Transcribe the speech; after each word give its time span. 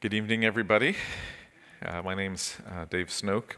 Good 0.00 0.12
evening, 0.12 0.44
everybody. 0.44 0.94
Uh, 1.82 2.02
my 2.02 2.14
name's 2.14 2.58
uh, 2.70 2.84
Dave 2.84 3.06
Snoke, 3.06 3.56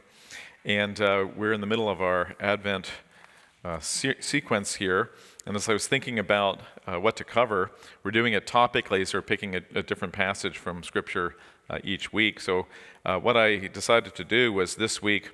and 0.65 1.01
uh, 1.01 1.27
we're 1.35 1.53
in 1.53 1.61
the 1.61 1.67
middle 1.67 1.89
of 1.89 2.01
our 2.01 2.37
Advent 2.39 2.93
uh, 3.65 3.81
se- 3.81 4.21
sequence 4.21 4.77
here. 4.77 5.11
And 5.47 5.57
as 5.57 5.69
I 5.69 5.73
was 5.73 5.89
thinking 5.89 6.17
about 6.17 6.61
uh, 6.87 7.01
what 7.01 7.17
to 7.17 7.25
cover, 7.25 7.73
we're 8.05 8.13
doing 8.13 8.35
it 8.35 8.47
topically, 8.47 9.05
so 9.05 9.19
we're 9.19 9.23
picking 9.23 9.57
a, 9.57 9.63
a 9.75 9.83
different 9.83 10.15
passage 10.15 10.59
from 10.59 10.85
Scripture 10.85 11.35
uh, 11.69 11.81
each 11.83 12.13
week. 12.13 12.39
So, 12.39 12.69
what 13.03 13.37
I 13.37 13.67
decided 13.67 14.15
to 14.15 14.23
do 14.23 14.53
was 14.53 14.77
this 14.77 15.03
week 15.03 15.33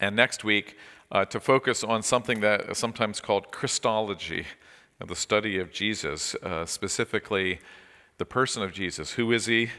and 0.00 0.16
next 0.16 0.42
week 0.42 0.76
to 1.30 1.38
focus 1.38 1.84
on 1.84 2.02
something 2.02 2.40
that 2.40 2.62
is 2.62 2.78
sometimes 2.78 3.20
called 3.20 3.52
Christology, 3.52 4.44
the 5.06 5.14
study 5.14 5.60
of 5.60 5.70
Jesus, 5.70 6.34
specifically 6.64 7.60
the 8.18 8.24
person 8.24 8.64
of 8.64 8.72
Jesus. 8.72 9.12
Who 9.12 9.30
is 9.30 9.46
he? 9.46 9.70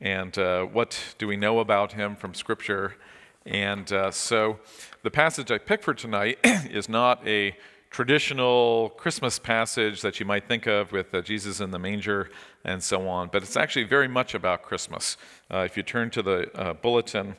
And 0.00 0.36
uh, 0.38 0.64
what 0.64 1.14
do 1.18 1.26
we 1.26 1.36
know 1.36 1.60
about 1.60 1.92
him 1.92 2.16
from 2.16 2.34
Scripture. 2.34 2.96
And 3.44 3.90
uh, 3.92 4.10
so 4.10 4.58
the 5.02 5.10
passage 5.10 5.50
I 5.50 5.58
picked 5.58 5.84
for 5.84 5.94
tonight 5.94 6.38
is 6.44 6.88
not 6.88 7.26
a 7.26 7.56
traditional 7.90 8.90
Christmas 8.90 9.38
passage 9.38 10.02
that 10.02 10.20
you 10.20 10.26
might 10.26 10.46
think 10.46 10.66
of 10.66 10.92
with 10.92 11.14
uh, 11.14 11.22
Jesus 11.22 11.60
in 11.60 11.70
the 11.70 11.78
manger 11.78 12.28
and 12.64 12.82
so 12.82 13.08
on, 13.08 13.30
but 13.32 13.42
it's 13.42 13.56
actually 13.56 13.84
very 13.84 14.08
much 14.08 14.34
about 14.34 14.62
Christmas. 14.62 15.16
Uh, 15.50 15.58
if 15.58 15.76
you 15.76 15.82
turn 15.82 16.10
to 16.10 16.22
the 16.22 16.50
uh, 16.58 16.74
bulletin, 16.74 17.36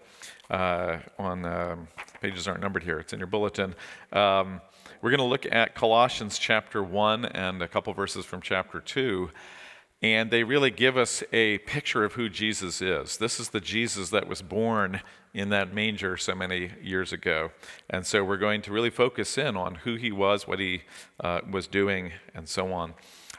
uh, 0.50 0.98
on 1.20 1.45
um, 1.45 1.88
pages 2.22 2.48
aren't 2.48 2.62
numbered 2.62 2.84
here, 2.84 3.00
it's 3.00 3.14
in 3.14 3.20
your 3.20 3.28
bulletin. 3.28 3.76
Um, 4.14 4.62
we're 5.02 5.12
going 5.12 5.20
to 5.20 5.26
look 5.26 5.45
at 5.52 5.76
Colossians 5.76 6.39
chapter 6.39 6.81
1 6.81 7.26
and 7.26 7.62
a 7.62 7.67
couple 7.67 7.94
verses 7.94 8.26
from 8.26 8.42
chapter 8.42 8.80
2 8.80 9.30
and 10.02 10.30
they 10.30 10.44
really 10.44 10.70
give 10.70 10.96
us 10.96 11.24
a 11.34 11.58
picture 11.60 12.04
of 12.04 12.14
who 12.14 12.30
Jesus 12.30 12.82
is. 12.82 13.18
This 13.18 13.40
is 13.40 13.50
the 13.50 13.60
Jesus 13.60 14.10
that 14.12 14.28
was 14.28 14.42
born 14.42 15.02
in 15.34 15.50
that 15.50 15.73
manger 15.73 16.17
so 16.17 16.36
many 16.36 16.72
years 16.81 17.12
ago. 17.12 17.52
And 17.89 18.06
so 18.06 18.23
we're 18.23 18.38
going 18.38 18.62
to 18.64 18.72
really 18.72 18.92
focus 18.92 19.38
in 19.38 19.58
on 19.58 19.76
who 19.76 19.95
he 19.95 20.12
was, 20.12 20.48
what 20.48 20.59
he 20.59 20.84
uh, 21.20 21.42
was 21.50 21.67
doing, 21.67 22.12
and 22.36 22.48
so 22.48 22.72
on. 22.72 22.94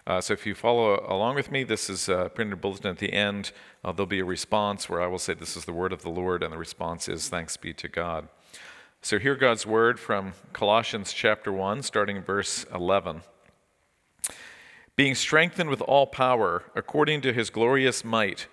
Uh, 0.07 0.21
so 0.21 0.33
if 0.33 0.47
you 0.47 0.55
follow 0.55 1.05
along 1.07 1.35
with 1.35 1.53
me, 1.53 1.65
this 1.65 1.89
is 1.89 2.09
a 2.09 2.31
printed 2.35 2.61
bulletin 2.61 2.91
at 2.91 2.99
the 2.99 3.13
end. 3.13 3.53
Uh, 3.85 3.93
there'll 3.93 4.07
be 4.07 4.21
a 4.21 4.25
response 4.25 4.89
where 4.89 5.03
I 5.03 5.07
will 5.07 5.19
say, 5.19 5.35
This 5.35 5.57
is 5.57 5.65
the 5.65 5.73
word 5.73 5.93
of 5.93 6.03
the 6.03 6.09
Lord, 6.09 6.43
and 6.43 6.53
the 6.53 6.59
response 6.59 7.09
is, 7.09 7.29
Thanks 7.29 7.57
be 7.57 7.73
to 7.75 7.89
God. 7.89 8.29
So 9.03 9.19
hear 9.19 9.37
God's 9.37 9.67
word 9.67 10.01
from 10.01 10.33
Colossians 10.53 11.13
chapter 11.13 11.53
1, 11.53 11.83
starting 11.83 12.23
verse 12.23 12.65
11 12.75 13.23
being 14.99 15.15
strengthened 15.15 15.71
with 15.71 15.81
all 15.83 16.09
power 16.09 16.65
according 16.75 17.21
to 17.21 17.33
his 17.33 17.51
glorious 17.51 18.05
might, 18.05 18.49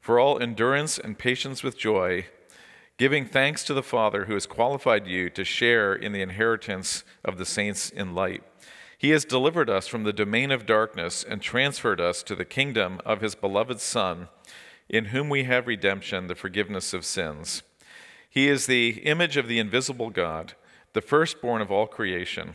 for 0.00 0.18
all 0.18 0.40
endurance 0.40 0.98
and 0.98 1.18
patience 1.18 1.62
with 1.62 1.76
joy, 1.76 2.24
giving 2.96 3.26
thanks 3.26 3.62
to 3.62 3.74
the 3.74 3.82
Father 3.82 4.24
who 4.24 4.32
has 4.32 4.46
qualified 4.46 5.06
you 5.06 5.28
to 5.28 5.44
share 5.44 5.92
in 5.94 6.12
the 6.12 6.22
inheritance 6.22 7.04
of 7.22 7.36
the 7.36 7.44
saints 7.44 7.90
in 7.90 8.14
light. 8.14 8.42
He 8.96 9.10
has 9.10 9.26
delivered 9.26 9.68
us 9.68 9.86
from 9.88 10.04
the 10.04 10.12
domain 10.14 10.50
of 10.50 10.64
darkness 10.64 11.22
and 11.22 11.42
transferred 11.42 12.00
us 12.00 12.22
to 12.22 12.34
the 12.34 12.46
kingdom 12.46 13.02
of 13.04 13.20
his 13.20 13.34
beloved 13.34 13.78
Son, 13.78 14.28
in 14.88 15.06
whom 15.06 15.28
we 15.28 15.44
have 15.44 15.66
redemption, 15.66 16.28
the 16.28 16.34
forgiveness 16.34 16.94
of 16.94 17.04
sins. 17.04 17.62
He 18.30 18.48
is 18.48 18.64
the 18.64 19.02
image 19.02 19.36
of 19.36 19.48
the 19.48 19.58
invisible 19.58 20.08
God, 20.08 20.54
the 20.94 21.02
firstborn 21.02 21.60
of 21.60 21.70
all 21.70 21.86
creation. 21.86 22.54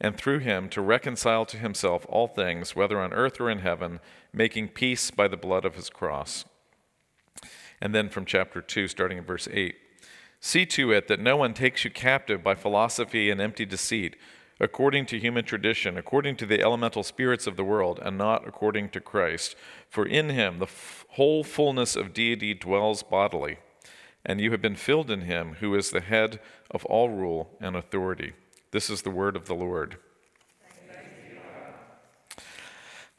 and 0.00 0.16
through 0.16 0.38
him 0.38 0.68
to 0.68 0.80
reconcile 0.80 1.44
to 1.46 1.56
himself 1.56 2.06
all 2.08 2.28
things, 2.28 2.76
whether 2.76 3.00
on 3.00 3.12
earth 3.12 3.40
or 3.40 3.50
in 3.50 3.58
heaven, 3.58 4.00
making 4.32 4.68
peace 4.68 5.10
by 5.10 5.26
the 5.26 5.36
blood 5.36 5.64
of 5.64 5.74
his 5.74 5.90
cross. 5.90 6.44
And 7.80 7.94
then 7.94 8.08
from 8.08 8.24
chapter 8.24 8.60
2, 8.60 8.88
starting 8.88 9.18
in 9.18 9.24
verse 9.24 9.48
8 9.50 9.74
See 10.40 10.66
to 10.66 10.92
it 10.92 11.08
that 11.08 11.20
no 11.20 11.36
one 11.36 11.52
takes 11.52 11.84
you 11.84 11.90
captive 11.90 12.44
by 12.44 12.54
philosophy 12.54 13.28
and 13.28 13.40
empty 13.40 13.64
deceit, 13.64 14.16
according 14.60 15.06
to 15.06 15.18
human 15.18 15.44
tradition, 15.44 15.96
according 15.96 16.36
to 16.36 16.46
the 16.46 16.60
elemental 16.62 17.02
spirits 17.02 17.46
of 17.46 17.56
the 17.56 17.64
world, 17.64 17.98
and 18.02 18.16
not 18.16 18.46
according 18.46 18.90
to 18.90 19.00
Christ. 19.00 19.56
For 19.88 20.06
in 20.06 20.30
him 20.30 20.58
the 20.58 20.66
f- 20.66 21.04
whole 21.10 21.42
fullness 21.42 21.96
of 21.96 22.14
deity 22.14 22.54
dwells 22.54 23.02
bodily, 23.02 23.58
and 24.24 24.40
you 24.40 24.52
have 24.52 24.62
been 24.62 24.76
filled 24.76 25.10
in 25.10 25.22
him, 25.22 25.56
who 25.60 25.74
is 25.74 25.90
the 25.90 26.00
head 26.00 26.38
of 26.70 26.84
all 26.84 27.10
rule 27.10 27.56
and 27.60 27.74
authority. 27.74 28.32
This 28.70 28.90
is 28.90 29.00
the 29.00 29.10
word 29.10 29.34
of 29.34 29.46
the 29.46 29.54
Lord. 29.54 29.96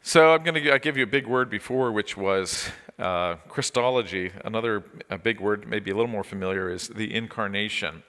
So 0.04 0.34
I'm 0.34 0.44
going 0.44 0.64
to 0.64 0.80
give 0.80 0.96
you 0.96 1.04
a 1.04 1.08
big 1.08 1.26
word 1.26 1.50
before, 1.50 1.92
which 1.92 2.16
was 2.16 2.70
uh, 3.00 3.36
Christology. 3.48 4.32
Another 4.46 4.84
big 5.24 5.40
word, 5.40 5.68
maybe 5.68 5.90
a 5.90 5.96
little 5.96 6.10
more 6.10 6.24
familiar, 6.24 6.70
is 6.70 6.88
the 6.88 7.16
incarnation. 7.16 8.04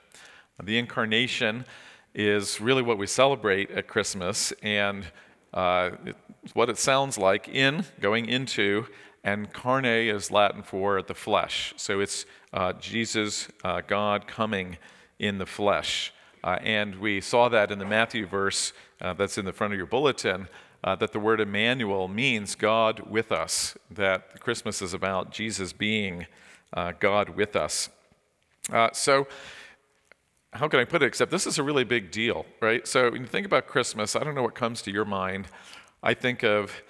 The 0.61 0.77
incarnation 0.77 1.65
is 2.13 2.61
really 2.61 2.83
what 2.83 2.99
we 2.99 3.07
celebrate 3.07 3.71
at 3.71 3.87
Christmas, 3.87 4.53
and 4.61 5.05
uh, 5.53 5.91
what 6.53 6.69
it 6.69 6.77
sounds 6.77 7.17
like 7.17 7.47
in, 7.47 7.85
going 7.99 8.27
into, 8.27 8.85
and 9.23 9.51
carne 9.51 9.85
is 9.85 10.29
Latin 10.29 10.61
for 10.61 11.01
the 11.01 11.15
flesh. 11.15 11.73
So 11.77 12.01
it's 12.01 12.27
uh, 12.53 12.73
Jesus, 12.73 13.47
uh, 13.63 13.81
God, 13.81 14.27
coming 14.27 14.77
in 15.17 15.39
the 15.39 15.47
flesh. 15.47 16.13
Uh, 16.43 16.57
and 16.61 16.95
we 16.95 17.21
saw 17.21 17.49
that 17.49 17.71
in 17.71 17.79
the 17.79 17.85
Matthew 17.85 18.25
verse 18.25 18.73
uh, 18.99 19.13
that's 19.13 19.37
in 19.37 19.45
the 19.45 19.53
front 19.53 19.73
of 19.73 19.77
your 19.77 19.87
bulletin, 19.87 20.47
uh, 20.83 20.95
that 20.95 21.11
the 21.11 21.19
word 21.19 21.39
Emmanuel 21.39 22.07
means 22.07 22.55
God 22.55 23.01
with 23.01 23.31
us, 23.31 23.77
that 23.89 24.39
Christmas 24.39 24.81
is 24.81 24.93
about 24.93 25.31
Jesus 25.31 25.73
being 25.73 26.25
uh, 26.73 26.93
God 26.99 27.29
with 27.29 27.55
us. 27.55 27.89
Uh, 28.71 28.89
so, 28.93 29.27
how 30.53 30.67
can 30.67 30.79
I 30.79 30.85
put 30.85 31.01
it 31.01 31.05
except 31.05 31.31
this 31.31 31.47
is 31.47 31.57
a 31.57 31.63
really 31.63 31.83
big 31.83 32.11
deal, 32.11 32.45
right? 32.61 32.87
So, 32.87 33.11
when 33.11 33.21
you 33.21 33.27
think 33.27 33.45
about 33.45 33.67
Christmas, 33.67 34.15
I 34.15 34.23
don't 34.23 34.35
know 34.35 34.43
what 34.43 34.55
comes 34.55 34.81
to 34.83 34.91
your 34.91 35.05
mind. 35.05 35.47
I 36.03 36.13
think 36.13 36.43
of 36.43 36.81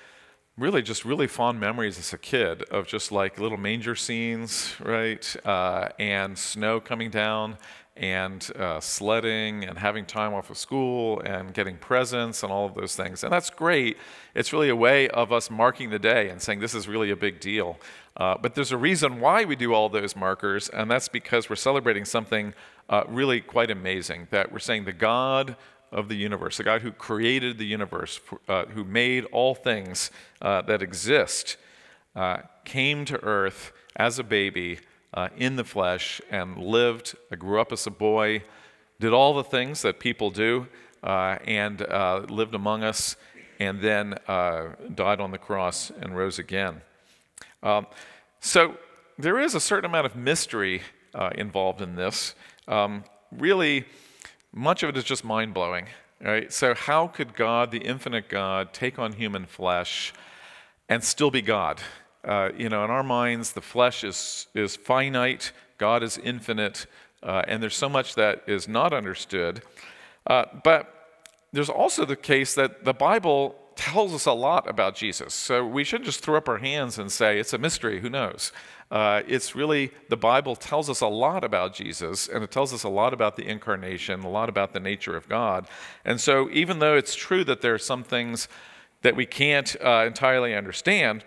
really 0.58 0.82
just 0.82 1.06
really 1.06 1.28
fond 1.28 1.60
memories 1.60 1.98
as 1.98 2.14
a 2.14 2.18
kid 2.18 2.64
of 2.64 2.88
just 2.88 3.12
like 3.12 3.40
little 3.40 3.58
manger 3.58 3.96
scenes, 3.96 4.76
right? 4.80 5.36
Uh, 5.46 5.90
and 5.98 6.38
snow 6.38 6.80
coming 6.80 7.10
down 7.10 7.58
and 7.98 8.52
uh, 8.56 8.80
sledding 8.80 9.66
and 9.66 9.78
having 9.78 10.06
time 10.06 10.34
off 10.34 10.50
of 10.50 10.58
school 10.58 11.20
and 11.22 11.54
getting 11.54 11.78
presents 11.78 12.42
and 12.42 12.52
all 12.52 12.66
of 12.66 12.74
those 12.74 12.96
things. 12.96 13.24
And 13.24 13.32
that's 13.32 13.50
great. 13.50 13.98
It's 14.34 14.54
really 14.54 14.70
a 14.70 14.76
way 14.76 15.10
of 15.10 15.32
us 15.32 15.50
marking 15.50 15.90
the 15.90 16.00
day 16.00 16.30
and 16.30 16.42
saying 16.42 16.60
this 16.60 16.74
is 16.74 16.88
really 16.88 17.12
a 17.12 17.16
big 17.16 17.40
deal. 17.40 17.78
Uh, 18.16 18.38
but 18.42 18.56
there's 18.56 18.72
a 18.72 18.78
reason 18.78 19.20
why 19.20 19.44
we 19.44 19.56
do 19.56 19.74
all 19.74 19.90
those 19.90 20.16
markers, 20.16 20.70
and 20.70 20.90
that's 20.90 21.08
because 21.08 21.50
we're 21.50 21.56
celebrating 21.56 22.06
something 22.06 22.54
uh, 22.90 23.04
really 23.08 23.40
quite 23.42 23.72
amazing. 23.72 24.28
That 24.32 24.52
we're 24.52 24.60
saying 24.60 24.86
the 24.86 24.94
God 24.94 25.56
of 25.92 26.08
the 26.08 26.16
universe, 26.16 26.58
the 26.58 26.64
God 26.64 26.82
who 26.82 26.92
created 26.92 27.58
the 27.58 27.66
universe, 27.66 28.20
uh, 28.48 28.66
who 28.66 28.84
made 28.84 29.26
all 29.26 29.56
things 29.56 30.12
uh, 30.42 30.62
that 30.64 30.82
exist, 30.82 31.58
uh, 32.16 32.38
came 32.66 33.06
to 33.06 33.22
earth 33.24 33.72
as 33.96 34.20
a 34.20 34.24
baby 34.24 34.80
uh, 35.14 35.30
in 35.38 35.56
the 35.56 35.64
flesh 35.64 36.22
and 36.30 36.58
lived. 36.58 37.16
I 37.32 37.36
grew 37.36 37.60
up 37.60 37.72
as 37.72 37.86
a 37.88 37.92
boy, 37.92 38.44
did 39.00 39.14
all 39.14 39.34
the 39.34 39.44
things 39.44 39.82
that 39.82 40.00
people 40.00 40.32
do, 40.32 40.68
uh, 41.04 41.38
and 41.46 41.82
uh, 41.82 42.26
lived 42.30 42.56
among 42.56 42.84
us, 42.84 43.16
and 43.60 43.82
then 43.82 44.16
uh, 44.28 44.70
died 44.94 45.20
on 45.20 45.32
the 45.32 45.38
cross 45.38 45.92
and 46.02 46.16
rose 46.16 46.40
again. 46.40 46.82
Um, 47.64 47.88
so 48.40 48.76
there 49.18 49.40
is 49.40 49.56
a 49.56 49.60
certain 49.60 49.90
amount 49.90 50.06
of 50.06 50.16
mystery 50.16 50.82
uh, 51.14 51.32
involved 51.36 51.82
in 51.82 51.96
this. 51.96 52.36
Um, 52.68 53.04
really, 53.32 53.86
much 54.54 54.84
of 54.84 54.90
it 54.90 54.98
is 54.98 55.04
just 55.04 55.24
mind 55.24 55.54
blowing. 55.54 55.88
Right? 56.24 56.54
So, 56.54 56.76
how 56.76 57.08
could 57.08 57.36
God, 57.36 57.72
the 57.72 57.80
infinite 57.80 58.30
God, 58.30 58.74
take 58.74 59.00
on 59.00 59.14
human 59.14 59.48
flesh 59.48 60.14
and 60.88 61.04
still 61.04 61.32
be 61.32 61.42
God? 61.42 61.82
Uh, 62.24 62.50
you 62.56 62.70
know, 62.70 62.84
in 62.86 62.92
our 62.92 63.04
minds, 63.04 63.54
the 63.54 63.62
flesh 63.62 64.04
is, 64.04 64.48
is 64.54 64.76
finite, 64.76 65.52
God 65.78 66.04
is 66.04 66.18
infinite, 66.18 66.86
uh, 67.24 67.44
and 67.48 67.62
there's 67.62 67.76
so 67.76 67.90
much 67.90 68.16
that 68.16 68.44
is 68.48 68.68
not 68.68 68.94
understood. 68.94 69.62
Uh, 70.28 70.46
but 70.64 70.94
there's 71.52 71.70
also 71.70 72.06
the 72.06 72.16
case 72.16 72.54
that 72.56 72.86
the 72.86 72.94
Bible 72.94 73.56
tells 73.76 74.14
us 74.14 74.26
a 74.26 74.32
lot 74.32 74.70
about 74.70 74.96
Jesus. 74.96 75.34
So 75.34 75.66
we 75.66 75.84
shouldn't 75.84 76.06
just 76.06 76.22
throw 76.22 76.38
up 76.38 76.48
our 76.48 76.58
hands 76.58 77.00
and 77.00 77.12
say, 77.12 77.40
it's 77.40 77.54
a 77.54 77.58
mystery, 77.58 78.02
who 78.02 78.10
knows? 78.10 78.52
Uh, 78.92 79.22
it's 79.28 79.56
really, 79.56 79.92
the 80.10 80.18
Bible 80.18 80.56
tells 80.56 80.90
us 80.90 81.02
a 81.02 81.08
lot 81.08 81.44
about 81.44 81.74
Jesus, 81.74 82.28
and 82.28 82.44
it 82.44 82.52
tells 82.52 82.74
us 82.74 82.84
a 82.84 82.90
lot 82.90 83.14
about 83.14 83.38
the 83.38 83.48
incarnation, 83.48 84.20
a 84.22 84.30
lot 84.30 84.50
about 84.50 84.74
the 84.74 84.80
nature 84.80 85.16
of 85.16 85.28
God. 85.30 85.68
And 86.04 86.20
so, 86.20 86.50
even 86.52 86.80
though 86.80 86.96
it's 86.96 87.16
true 87.16 87.44
that 87.46 87.62
there 87.62 87.74
are 87.74 87.80
some 87.80 88.04
things 88.04 88.48
that 89.02 89.16
we 89.16 89.26
can't 89.26 89.76
uh, 89.84 90.04
entirely 90.06 90.54
understand, 90.54 91.24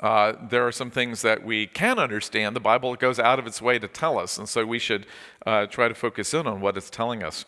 uh, 0.00 0.32
there 0.50 0.66
are 0.66 0.72
some 0.72 0.90
things 0.90 1.22
that 1.22 1.44
we 1.44 1.66
can 1.66 1.98
understand. 1.98 2.56
The 2.56 2.60
Bible 2.60 2.94
goes 2.96 3.18
out 3.18 3.38
of 3.38 3.46
its 3.46 3.62
way 3.62 3.78
to 3.78 3.88
tell 3.88 4.18
us, 4.18 4.38
and 4.38 4.48
so 4.48 4.64
we 4.64 4.78
should 4.78 5.06
uh, 5.46 5.66
try 5.66 5.88
to 5.88 5.94
focus 5.94 6.34
in 6.34 6.46
on 6.46 6.60
what 6.60 6.76
it's 6.76 6.90
telling 6.90 7.22
us. 7.22 7.44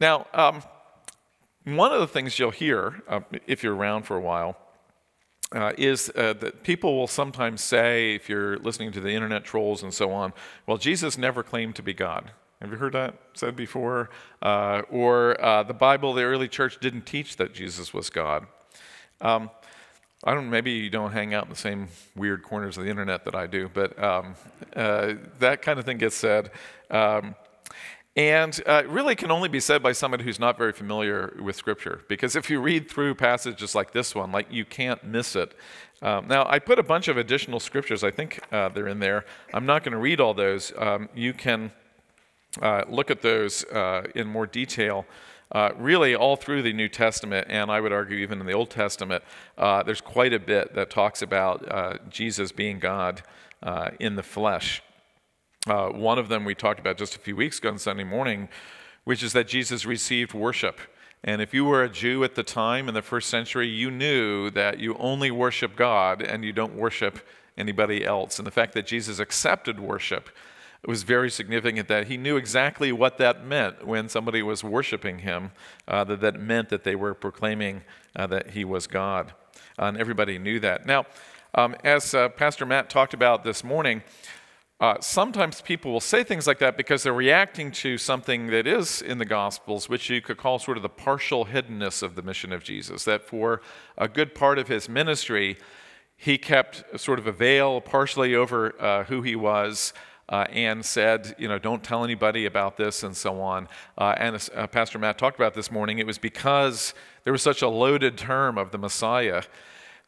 Now, 0.00 0.26
um, 0.32 0.62
one 1.64 1.92
of 1.92 2.00
the 2.00 2.06
things 2.06 2.38
you'll 2.38 2.50
hear, 2.50 3.02
uh, 3.08 3.20
if 3.46 3.62
you're 3.62 3.74
around 3.74 4.04
for 4.04 4.16
a 4.16 4.20
while, 4.20 4.56
uh, 5.52 5.72
is 5.76 6.10
uh, 6.16 6.32
that 6.34 6.62
people 6.62 6.96
will 6.96 7.06
sometimes 7.06 7.60
say, 7.60 8.14
if 8.14 8.28
you're 8.28 8.56
listening 8.58 8.92
to 8.92 9.00
the 9.00 9.10
internet 9.10 9.44
trolls 9.44 9.82
and 9.82 9.92
so 9.92 10.12
on, 10.12 10.32
well, 10.66 10.78
Jesus 10.78 11.18
never 11.18 11.42
claimed 11.42 11.76
to 11.76 11.82
be 11.82 11.92
God. 11.92 12.30
Have 12.60 12.70
you 12.70 12.76
heard 12.76 12.92
that 12.92 13.14
said 13.34 13.56
before? 13.56 14.10
Uh, 14.42 14.82
or 14.90 15.36
the 15.66 15.74
Bible, 15.74 16.12
the 16.12 16.22
early 16.22 16.48
church 16.48 16.78
didn't 16.80 17.06
teach 17.06 17.36
that 17.36 17.54
Jesus 17.54 17.92
was 17.92 18.10
God. 18.10 18.46
Um, 19.20 19.50
I 20.24 20.34
don't. 20.34 20.50
Maybe 20.50 20.72
you 20.72 20.90
don't 20.90 21.12
hang 21.12 21.32
out 21.32 21.44
in 21.44 21.50
the 21.50 21.56
same 21.56 21.88
weird 22.14 22.42
corners 22.42 22.76
of 22.76 22.84
the 22.84 22.90
internet 22.90 23.24
that 23.24 23.34
I 23.34 23.46
do, 23.46 23.70
but 23.72 24.02
um, 24.02 24.34
uh, 24.76 25.14
that 25.38 25.62
kind 25.62 25.78
of 25.78 25.84
thing 25.86 25.98
gets 25.98 26.16
said. 26.16 26.50
Um, 26.90 27.34
and 28.16 28.60
uh, 28.66 28.82
really 28.86 29.14
can 29.14 29.30
only 29.30 29.48
be 29.48 29.60
said 29.60 29.82
by 29.82 29.92
somebody 29.92 30.24
who's 30.24 30.40
not 30.40 30.58
very 30.58 30.72
familiar 30.72 31.38
with 31.40 31.56
Scripture. 31.56 32.02
Because 32.08 32.36
if 32.36 32.50
you 32.50 32.60
read 32.60 32.90
through 32.90 33.14
passages 33.14 33.74
like 33.74 33.92
this 33.92 34.14
one, 34.14 34.30
like 34.32 34.48
you 34.50 34.64
can't 34.64 35.02
miss 35.04 35.36
it. 35.36 35.54
Um, 36.02 36.28
now, 36.28 36.44
I 36.46 36.58
put 36.58 36.78
a 36.78 36.82
bunch 36.82 37.08
of 37.08 37.16
additional 37.16 37.60
scriptures. 37.60 38.02
I 38.02 38.10
think 38.10 38.40
uh, 38.52 38.70
they're 38.70 38.88
in 38.88 39.00
there. 39.00 39.26
I'm 39.52 39.66
not 39.66 39.84
going 39.84 39.92
to 39.92 39.98
read 39.98 40.20
all 40.20 40.34
those. 40.34 40.72
Um, 40.76 41.08
you 41.14 41.32
can 41.32 41.72
uh, 42.60 42.82
look 42.88 43.10
at 43.10 43.22
those 43.22 43.64
uh, 43.64 44.06
in 44.14 44.26
more 44.26 44.46
detail. 44.46 45.06
Uh, 45.52 45.70
really, 45.76 46.14
all 46.14 46.36
through 46.36 46.62
the 46.62 46.72
New 46.72 46.88
Testament, 46.88 47.46
and 47.50 47.70
I 47.70 47.80
would 47.80 47.92
argue 47.92 48.18
even 48.18 48.40
in 48.40 48.46
the 48.46 48.52
Old 48.52 48.70
Testament, 48.70 49.24
uh, 49.58 49.82
there's 49.82 50.00
quite 50.00 50.32
a 50.32 50.38
bit 50.38 50.74
that 50.74 50.90
talks 50.90 51.22
about 51.22 52.10
Jesus 52.10 52.52
being 52.52 52.78
God 52.78 53.22
in 53.98 54.16
the 54.16 54.22
flesh. 54.22 54.82
Uh, 55.66 55.88
one 55.88 56.18
of 56.18 56.28
them 56.28 56.44
we 56.44 56.54
talked 56.54 56.80
about 56.80 56.96
just 56.96 57.14
a 57.14 57.18
few 57.18 57.36
weeks 57.36 57.58
ago 57.58 57.68
on 57.68 57.78
Sunday 57.78 58.04
morning, 58.04 58.48
which 59.04 59.22
is 59.22 59.34
that 59.34 59.46
Jesus 59.46 59.84
received 59.84 60.32
worship. 60.32 60.80
And 61.22 61.42
if 61.42 61.52
you 61.52 61.66
were 61.66 61.84
a 61.84 61.88
Jew 61.90 62.24
at 62.24 62.34
the 62.34 62.42
time 62.42 62.88
in 62.88 62.94
the 62.94 63.02
first 63.02 63.28
century, 63.28 63.68
you 63.68 63.90
knew 63.90 64.48
that 64.50 64.78
you 64.78 64.96
only 64.98 65.30
worship 65.30 65.76
God 65.76 66.22
and 66.22 66.44
you 66.44 66.52
don't 66.52 66.74
worship 66.74 67.20
anybody 67.58 68.06
else. 68.06 68.38
And 68.38 68.46
the 68.46 68.50
fact 68.50 68.72
that 68.72 68.86
Jesus 68.86 69.18
accepted 69.18 69.78
worship 69.78 70.30
was 70.88 71.02
very 71.02 71.30
significant 71.30 71.88
that 71.88 72.06
he 72.06 72.16
knew 72.16 72.36
exactly 72.36 72.90
what 72.90 73.18
that 73.18 73.44
meant 73.44 73.86
when 73.86 74.08
somebody 74.08 74.42
was 74.42 74.64
worshiping 74.64 75.20
him, 75.20 75.50
uh, 75.86 76.04
that 76.04 76.20
that 76.20 76.40
meant 76.40 76.70
that 76.70 76.84
they 76.84 76.96
were 76.96 77.12
proclaiming 77.12 77.82
uh, 78.16 78.26
that 78.26 78.50
he 78.50 78.64
was 78.64 78.86
God. 78.86 79.34
Uh, 79.78 79.84
and 79.84 79.98
everybody 79.98 80.38
knew 80.38 80.58
that. 80.60 80.86
Now, 80.86 81.04
um, 81.54 81.76
as 81.84 82.14
uh, 82.14 82.30
Pastor 82.30 82.64
Matt 82.64 82.88
talked 82.88 83.12
about 83.12 83.44
this 83.44 83.62
morning, 83.62 84.02
uh, 84.80 84.94
sometimes 85.00 85.60
people 85.60 85.92
will 85.92 86.00
say 86.00 86.24
things 86.24 86.46
like 86.46 86.58
that 86.60 86.78
because 86.78 87.02
they're 87.02 87.12
reacting 87.12 87.70
to 87.70 87.98
something 87.98 88.46
that 88.46 88.66
is 88.66 89.02
in 89.02 89.18
the 89.18 89.26
Gospels, 89.26 89.90
which 89.90 90.08
you 90.08 90.22
could 90.22 90.38
call 90.38 90.58
sort 90.58 90.78
of 90.78 90.82
the 90.82 90.88
partial 90.88 91.46
hiddenness 91.46 92.02
of 92.02 92.14
the 92.14 92.22
mission 92.22 92.50
of 92.50 92.64
Jesus. 92.64 93.04
That 93.04 93.28
for 93.28 93.60
a 93.98 94.08
good 94.08 94.34
part 94.34 94.58
of 94.58 94.68
his 94.68 94.88
ministry, 94.88 95.58
he 96.16 96.38
kept 96.38 96.98
sort 96.98 97.18
of 97.18 97.26
a 97.26 97.32
veil 97.32 97.82
partially 97.82 98.34
over 98.34 99.04
who 99.08 99.20
he 99.20 99.36
was. 99.36 99.92
Uh, 100.30 100.46
and 100.52 100.84
said, 100.84 101.34
you 101.38 101.48
know, 101.48 101.58
don't 101.58 101.82
tell 101.82 102.04
anybody 102.04 102.46
about 102.46 102.76
this 102.76 103.02
and 103.02 103.16
so 103.16 103.40
on. 103.40 103.68
Uh, 103.98 104.14
and 104.16 104.36
as 104.36 104.48
uh, 104.54 104.66
Pastor 104.68 104.96
Matt 104.96 105.18
talked 105.18 105.36
about 105.36 105.54
this 105.54 105.70
morning, 105.72 105.98
it 105.98 106.06
was 106.06 106.18
because 106.18 106.94
there 107.24 107.32
was 107.32 107.42
such 107.42 107.62
a 107.62 107.68
loaded 107.68 108.16
term 108.16 108.56
of 108.56 108.70
the 108.70 108.78
Messiah 108.78 109.42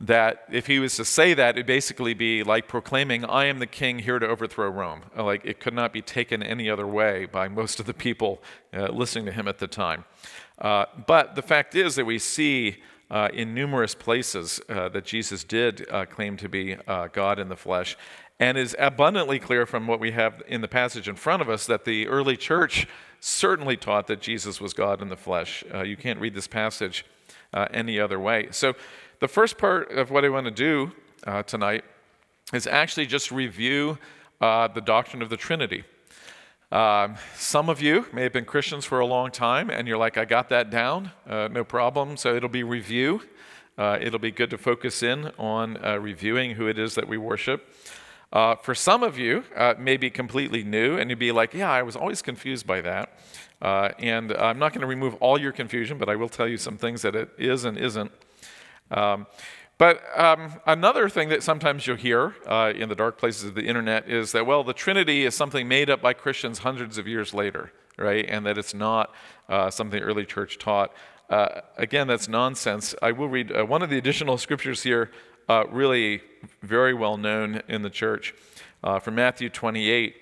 that 0.03 0.45
if 0.51 0.67
he 0.67 0.81
was 0.81 0.97
to 0.97 1.05
say 1.05 1.33
that, 1.33 1.57
it'd 1.57 1.67
basically 1.67 2.13
be 2.13 2.43
like 2.43 2.67
proclaiming, 2.67 3.25
I 3.25 3.45
am 3.47 3.61
the 3.61 3.67
king 3.67 4.01
here 4.01 4.19
to 4.19 4.27
overthrow 4.27 4.69
Rome. 4.69 5.03
Like 5.17 5.45
it 5.45 5.61
could 5.61 5.75
not 5.75 5.93
be 5.93 6.03
taken 6.03 6.43
any 6.43 6.69
other 6.69 6.87
way 6.87 7.27
by 7.27 7.49
most 7.49 7.79
of 7.79 7.87
the 7.87 7.95
people 7.95 8.43
uh, 8.75 8.89
listening 8.89 9.27
to 9.27 9.33
him 9.33 9.47
at 9.47 9.59
the 9.59 9.69
time. 9.69 10.05
Uh, 10.59 10.87
but 11.07 11.37
the 11.37 11.43
fact 11.43 11.77
is 11.77 11.95
that 11.97 12.05
we 12.05 12.19
see 12.19 12.83
uh, 13.13 13.29
in 13.33 13.55
numerous 13.55 13.95
places 13.95 14.61
uh, 14.69 14.89
that 14.89 15.05
Jesus 15.05 15.45
did 15.45 15.87
uh, 15.91 16.05
claim 16.07 16.37
to 16.39 16.49
be 16.49 16.77
uh, 16.87 17.09
God 17.09 17.39
in 17.39 17.49
the 17.49 17.57
flesh. 17.57 17.97
And 18.43 18.59
is 18.59 18.75
abundantly 18.79 19.39
clear 19.39 19.67
from 19.67 19.87
what 19.87 20.00
we 20.00 20.11
have 20.11 20.43
in 20.49 20.62
the 20.62 20.69
passage 20.69 21.09
in 21.09 21.15
front 21.15 21.43
of 21.43 21.49
us 21.49 21.67
that 21.67 21.85
the 21.85 22.09
early 22.09 22.37
church 22.37 22.89
certainly 23.21 23.77
taught 23.77 24.09
that 24.09 24.21
Jesus 24.21 24.61
was 24.61 24.73
God 24.75 25.00
in 25.00 25.09
the 25.09 25.17
flesh. 25.17 25.62
you 25.85 25.97
can't 25.97 26.19
read 26.19 26.35
this 26.35 26.49
passage 26.49 27.05
any 27.71 28.00
other 28.00 28.19
way. 28.19 28.49
So 28.50 28.75
the 29.21 29.29
first 29.29 29.59
part 29.59 29.93
of 29.93 30.11
what 30.11 30.25
I 30.25 30.29
want 30.29 30.47
to 30.47 30.50
do 30.50 30.91
uh, 31.25 31.44
tonight 31.44 31.85
is 32.53 32.67
actually 32.67 33.06
just 33.06 33.31
review 33.31 33.99
uh, 34.41 34.67
the 34.67 34.81
doctrine 34.81 35.23
of 35.23 35.31
the 35.31 35.37
Trinity. 35.37 35.85
Um, 36.73 37.15
some 37.37 37.69
of 37.69 37.81
you 37.81 38.06
may 38.12 38.23
have 38.25 38.33
been 38.33 38.45
Christians 38.45 38.85
for 38.85 38.99
a 38.99 39.06
long 39.06 39.31
time, 39.31 39.71
and 39.71 39.87
you're 39.87 39.99
like, 39.99 40.17
I 40.19 40.25
got 40.25 40.49
that 40.49 40.71
down, 40.71 41.12
uh, 41.29 41.49
no 41.53 41.62
problem. 41.62 42.17
So 42.17 42.35
it'll 42.35 42.49
be 42.49 42.65
review. 42.65 43.23
Uh, 43.79 43.99
it'll 44.00 44.19
be 44.19 44.31
good 44.31 44.50
to 44.50 44.59
focus 44.59 45.03
in 45.03 45.31
on 45.38 45.83
uh, 45.85 45.99
reviewing 45.99 46.56
who 46.56 46.67
it 46.67 46.79
is 46.79 46.95
that 46.97 47.06
we 47.06 47.17
worship. 47.17 47.73
Uh, 48.32 48.55
for 48.56 48.75
some 48.75 49.02
of 49.02 49.19
you, 49.19 49.44
uh, 49.55 49.75
maybe 49.79 50.08
completely 50.08 50.64
new, 50.64 50.96
and 50.96 51.11
you'd 51.11 51.19
be 51.19 51.32
like, 51.32 51.52
Yeah, 51.52 51.70
I 51.70 51.82
was 51.82 51.96
always 51.96 52.23
confused 52.23 52.67
by 52.67 52.81
that. 52.81 53.19
Uh, 53.61 53.90
and 53.99 54.32
I'm 54.32 54.58
not 54.58 54.73
going 54.73 54.81
to 54.81 54.87
remove 54.87 55.14
all 55.17 55.38
your 55.38 55.52
confusion, 55.52 55.96
but 55.99 56.08
I 56.08 56.17
will 56.17 56.29
tell 56.29 56.49
you 56.49 56.56
some 56.56 56.76
things 56.76 57.02
that 57.02 57.14
it 57.14 57.29
is 57.38 57.64
and 57.64 57.79
isn't. 57.79 58.11
Um, 58.90 59.26
but 59.79 60.02
um, 60.17 60.55
another 60.67 61.08
thing 61.08 61.29
that 61.31 61.43
sometimes 61.43 61.87
you'll 61.87 61.96
hear 61.96 62.34
uh, 62.46 62.73
in 62.75 62.88
the 62.88 62.94
dark 62.94 63.19
places 63.19 63.44
of 63.44 63.55
the 63.55 63.64
internet 63.64 64.08
is 64.08 64.32
that, 64.32 64.46
well, 64.46 64.64
the 64.64 64.73
Trinity 64.73 65.25
is 65.25 65.35
something 65.35 65.67
made 65.67 65.90
up 65.90 66.00
by 66.00 66.12
Christians 66.12 66.58
hundreds 66.58 66.99
of 66.99 67.06
years 67.06 67.32
later, 67.32 67.73
right? 67.96 68.25
And 68.28 68.46
that 68.46 68.58
it's 68.58 68.75
not 68.75 69.14
uh, 69.49 69.70
something 69.70 70.00
the 70.00 70.06
early 70.06 70.25
church 70.25 70.58
taught. 70.58 70.93
Uh, 71.32 71.62
again, 71.79 72.08
that's 72.08 72.29
nonsense. 72.29 72.94
I 73.00 73.12
will 73.12 73.26
read 73.26 73.56
uh, 73.56 73.64
one 73.64 73.81
of 73.81 73.88
the 73.88 73.96
additional 73.96 74.37
scriptures 74.37 74.82
here, 74.82 75.11
uh, 75.49 75.64
really 75.70 76.20
very 76.61 76.93
well 76.93 77.17
known 77.17 77.62
in 77.69 77.81
the 77.81 77.88
church, 77.88 78.34
uh, 78.84 78.99
from 78.99 79.14
Matthew 79.14 79.49
28. 79.49 80.14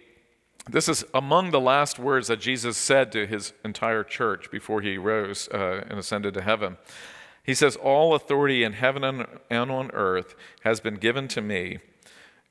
This 0.71 0.89
is 0.89 1.05
among 1.13 1.51
the 1.51 1.59
last 1.59 1.99
words 1.99 2.29
that 2.29 2.39
Jesus 2.39 2.77
said 2.77 3.11
to 3.11 3.27
his 3.27 3.53
entire 3.65 4.05
church 4.05 4.53
before 4.53 4.83
he 4.83 4.99
rose 4.99 5.49
and 5.49 5.99
ascended 5.99 6.33
to 6.35 6.43
heaven. 6.43 6.77
He 7.43 7.55
says, 7.55 7.75
All 7.75 8.15
authority 8.15 8.63
in 8.63 8.75
heaven 8.75 9.27
and 9.51 9.71
on 9.73 9.91
earth 9.93 10.37
has 10.63 10.79
been 10.79 10.95
given 10.95 11.27
to 11.29 11.43
me. 11.43 11.79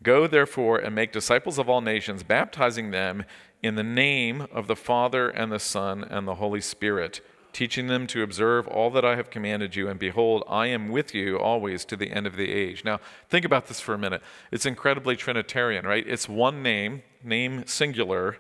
Go 0.04 0.28
therefore 0.28 0.80
and 0.80 0.94
make 0.94 1.14
disciples 1.14 1.60
of 1.60 1.70
all 1.70 1.80
nations, 1.80 2.24
baptizing 2.24 2.92
them 2.92 3.24
in 3.64 3.76
the 3.76 3.84
name 3.84 4.48
of 4.52 4.68
the 4.68 4.76
Father 4.76 5.30
and 5.30 5.50
the 5.50 5.60
Son 5.60 6.04
and 6.04 6.28
the 6.28 6.36
Holy 6.36 6.60
Spirit, 6.60 7.22
teaching 7.54 7.88
them 7.88 8.08
to 8.08 8.24
observe 8.24 8.68
all 8.68 8.90
that 8.92 9.04
I 9.04 9.16
have 9.16 9.30
commanded 9.30 9.76
you. 9.76 9.88
And 9.88 10.00
behold, 10.00 10.44
I 10.48 10.68
am 10.68 10.90
with 10.90 11.14
you 11.14 11.40
always 11.40 11.86
to 11.86 11.96
the 11.96 12.12
end 12.12 12.28
of 12.28 12.36
the 12.36 12.52
age. 12.52 12.84
Now, 12.84 13.00
think 13.30 13.46
about 13.46 13.68
this 13.68 13.80
for 13.80 13.94
a 13.94 13.98
minute. 13.98 14.22
It's 14.52 14.66
incredibly 14.66 15.16
Trinitarian, 15.16 15.86
right? 15.86 16.06
It's 16.08 16.30
one 16.30 16.62
name, 16.62 17.04
name 17.24 17.66
singular, 17.66 18.38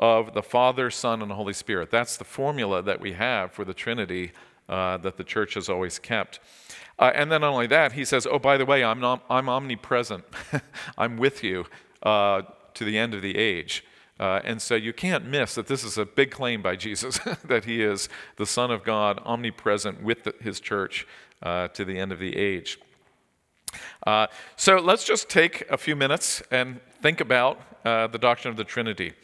of 0.00 0.32
the 0.32 0.42
Father, 0.42 0.90
Son, 0.90 1.20
and 1.20 1.30
Holy 1.30 1.52
Spirit. 1.52 1.90
That's 1.90 2.16
the 2.16 2.24
formula 2.24 2.82
that 2.82 3.00
we 3.00 3.12
have 3.12 3.52
for 3.52 3.66
the 3.66 3.74
Trinity 3.74 4.32
uh, 4.66 4.96
that 4.96 5.18
the 5.18 5.24
church 5.24 5.54
has 5.54 5.68
always 5.68 5.98
kept. 5.98 6.40
Uh, 6.98 7.12
and 7.14 7.30
then 7.30 7.42
not 7.42 7.52
only 7.52 7.66
that, 7.66 7.92
he 7.92 8.04
says, 8.04 8.26
Oh, 8.26 8.38
by 8.38 8.56
the 8.56 8.64
way, 8.64 8.82
I'm, 8.82 8.98
not, 8.98 9.22
I'm 9.28 9.48
omnipresent. 9.48 10.24
I'm 10.98 11.18
with 11.18 11.44
you 11.44 11.66
uh, 12.02 12.42
to 12.74 12.84
the 12.84 12.96
end 12.96 13.12
of 13.12 13.20
the 13.20 13.36
age. 13.36 13.84
Uh, 14.20 14.40
and 14.44 14.62
so 14.62 14.76
you 14.76 14.92
can't 14.92 15.24
miss 15.24 15.56
that 15.56 15.66
this 15.66 15.82
is 15.82 15.98
a 15.98 16.04
big 16.04 16.30
claim 16.30 16.62
by 16.62 16.76
Jesus 16.76 17.18
that 17.44 17.64
he 17.64 17.82
is 17.82 18.08
the 18.36 18.46
Son 18.46 18.70
of 18.70 18.84
God, 18.84 19.18
omnipresent 19.24 20.02
with 20.02 20.22
the, 20.22 20.34
his 20.40 20.60
church 20.60 21.06
uh, 21.42 21.66
to 21.68 21.84
the 21.84 21.98
end 21.98 22.12
of 22.12 22.20
the 22.20 22.36
age. 22.36 22.78
Uh, 24.06 24.28
so 24.56 24.76
let's 24.76 25.04
just 25.04 25.28
take 25.28 25.68
a 25.70 25.76
few 25.76 25.96
minutes 25.96 26.42
and 26.52 26.80
think 27.00 27.20
about 27.20 27.58
the 27.82 28.18
doctrine 28.20 28.50
of 28.50 28.56
the 28.56 28.64
Trinity. 28.64 29.14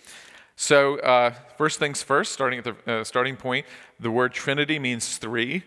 So, 0.59 0.99
uh, 1.01 1.35
first 1.59 1.79
things 1.79 2.03
first, 2.03 2.33
starting 2.33 2.61
at 2.61 2.65
the 2.65 3.01
uh, 3.01 3.05
starting 3.05 3.37
point, 3.37 3.67
the 4.01 4.11
word 4.11 4.33
Trinity 4.33 4.79
means 4.79 5.19
three, 5.19 5.65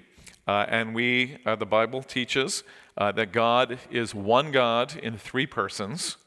uh, 0.47 0.65
and 0.67 0.95
we, 0.95 1.37
uh, 1.45 1.55
the 1.55 1.67
Bible 1.67 2.01
teaches 2.01 2.63
uh, 2.97 3.11
that 3.11 3.31
God 3.31 3.77
is 3.91 4.15
one 4.15 4.51
God 4.51 4.97
in 4.97 5.15
three 5.15 5.45
persons, 5.45 6.17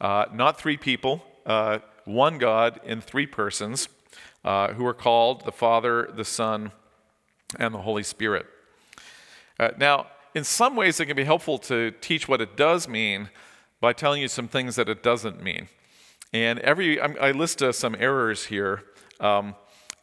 uh, 0.00 0.24
not 0.32 0.58
three 0.58 0.78
people, 0.78 1.22
one 2.08 2.38
God 2.38 2.80
in 2.84 3.00
three 3.00 3.26
persons, 3.26 3.88
who 4.44 4.86
are 4.86 4.94
called 4.94 5.44
the 5.44 5.52
Father, 5.52 6.10
the 6.14 6.24
Son, 6.24 6.72
and 7.58 7.74
the 7.74 7.80
Holy 7.80 8.02
Spirit. 8.02 8.46
Uh, 9.58 9.70
now, 9.76 10.06
in 10.34 10.44
some 10.44 10.76
ways, 10.76 11.00
it 11.00 11.06
can 11.06 11.16
be 11.16 11.24
helpful 11.24 11.58
to 11.58 11.90
teach 12.00 12.28
what 12.28 12.40
it 12.40 12.56
does 12.56 12.88
mean 12.88 13.30
by 13.80 13.92
telling 13.92 14.22
you 14.22 14.28
some 14.28 14.48
things 14.48 14.76
that 14.76 14.88
it 14.88 15.02
doesn't 15.02 15.42
mean. 15.42 15.68
And 16.32 16.58
every, 16.60 17.00
I 17.00 17.30
list 17.30 17.62
uh, 17.62 17.72
some 17.72 17.96
errors 17.98 18.46
here. 18.46 18.82
Um, 19.18 19.54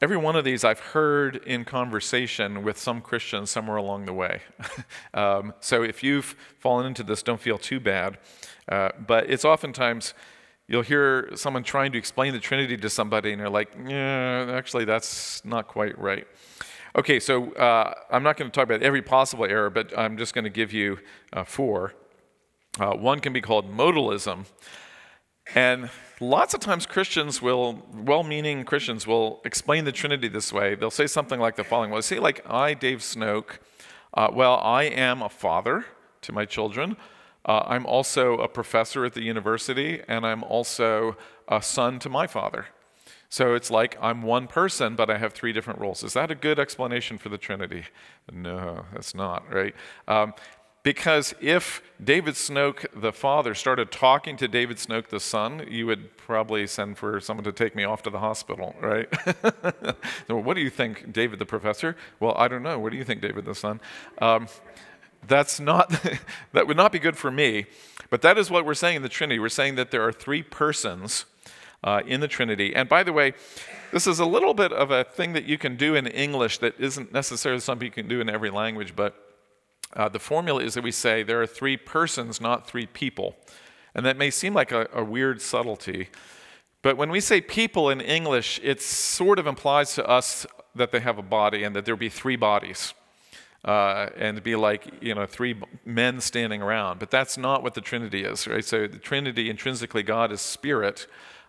every 0.01 0.17
one 0.17 0.35
of 0.35 0.43
these 0.43 0.63
I've 0.63 0.79
heard 0.79 1.37
in 1.37 1.63
conversation 1.65 2.63
with 2.63 2.77
some 2.77 3.01
Christians 3.01 3.51
somewhere 3.51 3.77
along 3.77 4.05
the 4.05 4.13
way. 4.13 4.41
um, 5.13 5.53
so 5.59 5.83
if 5.83 6.03
you've 6.03 6.35
fallen 6.59 6.85
into 6.85 7.03
this, 7.03 7.21
don't 7.21 7.39
feel 7.39 7.57
too 7.57 7.79
bad. 7.79 8.17
Uh, 8.67 8.89
but 9.05 9.29
it's 9.29 9.45
oftentimes 9.45 10.13
you'll 10.67 10.81
hear 10.81 11.29
someone 11.35 11.63
trying 11.63 11.91
to 11.91 11.97
explain 11.97 12.33
the 12.33 12.39
Trinity 12.39 12.77
to 12.77 12.89
somebody, 12.89 13.31
and 13.31 13.39
you're 13.39 13.49
like, 13.49 13.75
yeah, 13.87 14.51
actually, 14.55 14.85
that's 14.85 15.43
not 15.45 15.67
quite 15.67 15.97
right. 15.99 16.27
Okay, 16.97 17.19
so 17.19 17.51
uh, 17.53 17.93
I'm 18.09 18.23
not 18.23 18.37
going 18.37 18.49
to 18.49 18.55
talk 18.55 18.63
about 18.63 18.81
every 18.81 19.01
possible 19.01 19.45
error, 19.45 19.69
but 19.69 19.97
I'm 19.97 20.17
just 20.17 20.33
going 20.33 20.45
to 20.45 20.49
give 20.49 20.71
you 20.71 20.99
uh, 21.33 21.43
four. 21.43 21.93
Uh, 22.79 22.93
one 22.93 23.19
can 23.19 23.33
be 23.33 23.41
called 23.41 23.69
modalism. 23.69 24.45
And 25.53 25.89
lots 26.19 26.53
of 26.53 26.61
times 26.61 26.85
Christians 26.85 27.41
will, 27.41 27.85
well 27.93 28.23
meaning 28.23 28.63
Christians, 28.63 29.05
will 29.05 29.41
explain 29.45 29.85
the 29.85 29.91
Trinity 29.91 30.27
this 30.27 30.51
way. 30.51 30.75
They'll 30.75 30.89
say 30.89 31.07
something 31.07 31.39
like 31.39 31.55
the 31.55 31.63
following 31.63 31.91
Well, 31.91 32.01
say, 32.01 32.19
like, 32.19 32.49
I, 32.49 32.73
Dave 32.73 32.99
Snoke, 32.99 33.59
uh, 34.13 34.29
well, 34.33 34.57
I 34.59 34.83
am 34.83 35.21
a 35.21 35.29
father 35.29 35.85
to 36.21 36.31
my 36.31 36.45
children. 36.45 36.97
Uh, 37.45 37.63
I'm 37.67 37.85
also 37.85 38.37
a 38.37 38.47
professor 38.47 39.05
at 39.05 39.13
the 39.13 39.21
university, 39.21 40.01
and 40.07 40.25
I'm 40.25 40.43
also 40.43 41.15
a 41.47 41.61
son 41.61 41.99
to 41.99 42.09
my 42.09 42.27
father. 42.27 42.67
So 43.29 43.53
it's 43.53 43.69
like 43.69 43.97
I'm 44.01 44.21
one 44.21 44.47
person, 44.47 44.95
but 44.95 45.09
I 45.09 45.17
have 45.17 45.33
three 45.33 45.53
different 45.53 45.79
roles. 45.79 46.03
Is 46.03 46.13
that 46.13 46.31
a 46.31 46.35
good 46.35 46.59
explanation 46.59 47.17
for 47.17 47.29
the 47.29 47.37
Trinity? 47.37 47.85
No, 48.31 48.85
that's 48.93 49.13
not, 49.13 49.51
right? 49.51 49.75
Um, 50.07 50.33
because 50.83 51.33
if 51.41 51.81
David 52.03 52.35
Snoke, 52.35 52.85
the 52.95 53.11
father, 53.11 53.55
started 53.55 53.91
talking 53.91 54.37
to 54.37 54.47
David 54.47 54.77
Snoke, 54.77 55.07
the 55.07 55.19
son, 55.19 55.65
you 55.67 55.87
would 55.87 56.15
probably 56.15 56.67
send 56.67 56.99
for 56.99 57.19
someone 57.19 57.43
to 57.43 57.51
take 57.51 57.75
me 57.75 57.83
off 57.83 58.03
to 58.03 58.11
the 58.11 58.19
hospital, 58.19 58.75
right? 58.79 59.11
what 60.27 60.53
do 60.53 60.61
you 60.61 60.69
think, 60.69 61.11
David 61.11 61.39
the 61.39 61.45
professor? 61.45 61.97
Well, 62.19 62.35
I 62.37 62.47
don't 62.47 62.61
know. 62.61 62.77
What 62.77 62.91
do 62.91 62.99
you 62.99 63.03
think, 63.03 63.19
David 63.19 63.45
the 63.45 63.55
son? 63.55 63.81
Um, 64.21 64.47
that's 65.27 65.59
not, 65.59 65.89
that 66.53 66.67
would 66.67 66.77
not 66.77 66.91
be 66.91 66.99
good 66.99 67.17
for 67.17 67.31
me. 67.31 67.65
But 68.09 68.21
that 68.21 68.37
is 68.37 68.49
what 68.51 68.65
we're 68.65 68.73
saying 68.73 68.97
in 68.97 69.01
the 69.01 69.09
Trinity. 69.09 69.39
We're 69.39 69.49
saying 69.49 69.75
that 69.75 69.91
there 69.91 70.05
are 70.05 70.11
three 70.11 70.43
persons 70.43 71.25
uh, 71.83 72.01
in 72.05 72.19
the 72.19 72.27
Trinity. 72.27 72.75
And 72.75 72.89
by 72.89 73.03
the 73.03 73.13
way, 73.13 73.33
this 73.91 74.07
is 74.07 74.19
a 74.19 74.25
little 74.25 74.53
bit 74.53 74.71
of 74.71 74.91
a 74.91 75.03
thing 75.03 75.33
that 75.33 75.45
you 75.45 75.57
can 75.57 75.75
do 75.75 75.95
in 75.95 76.07
English 76.07 76.57
that 76.59 76.79
isn't 76.79 77.13
necessarily 77.13 77.61
something 77.61 77.85
you 77.85 77.91
can 77.91 78.07
do 78.07 78.21
in 78.21 78.29
every 78.29 78.49
language, 78.49 78.95
but 78.95 79.15
uh, 79.95 80.09
the 80.09 80.19
formula 80.19 80.61
is 80.61 80.73
that 80.73 80.83
we 80.83 80.91
say 80.91 81.23
there 81.23 81.41
are 81.41 81.47
three 81.47 81.77
persons, 81.77 82.41
not 82.41 82.67
three 82.67 82.85
people. 82.85 83.35
And 83.93 84.05
that 84.05 84.17
may 84.17 84.29
seem 84.29 84.53
like 84.53 84.71
a, 84.71 84.89
a 84.93 85.03
weird 85.03 85.41
subtlety, 85.41 86.09
but 86.81 86.97
when 86.97 87.09
we 87.09 87.19
say 87.19 87.41
people 87.41 87.89
in 87.89 87.99
English, 87.99 88.59
it 88.61 88.79
sort 88.79 89.39
of 89.39 89.47
implies 89.47 89.95
to 89.95 90.07
us 90.07 90.45
that 90.75 90.91
they 90.91 90.99
have 90.99 91.17
a 91.17 91.23
body 91.23 91.63
and 91.63 91.75
that 91.75 91.83
there 91.83 91.95
be 91.95 92.09
three 92.09 92.35
bodies. 92.35 92.93
Uh, 93.65 94.09
and 94.15 94.43
be 94.43 94.55
like 94.55 94.87
you 95.01 95.15
know 95.15 95.25
three 95.25 95.59
men 95.85 96.21
standing 96.21 96.61
around 96.61 96.99
but 96.99 97.09
that's 97.09 97.35
not 97.35 97.63
what 97.63 97.73
the 97.73 97.81
trinity 97.81 98.23
is 98.23 98.45
right 98.45 98.63
so 98.63 98.85
the 98.85 98.99
trinity 98.99 99.49
intrinsically 99.49 100.03
god 100.03 100.31
is 100.31 100.39
spirit 100.39 101.07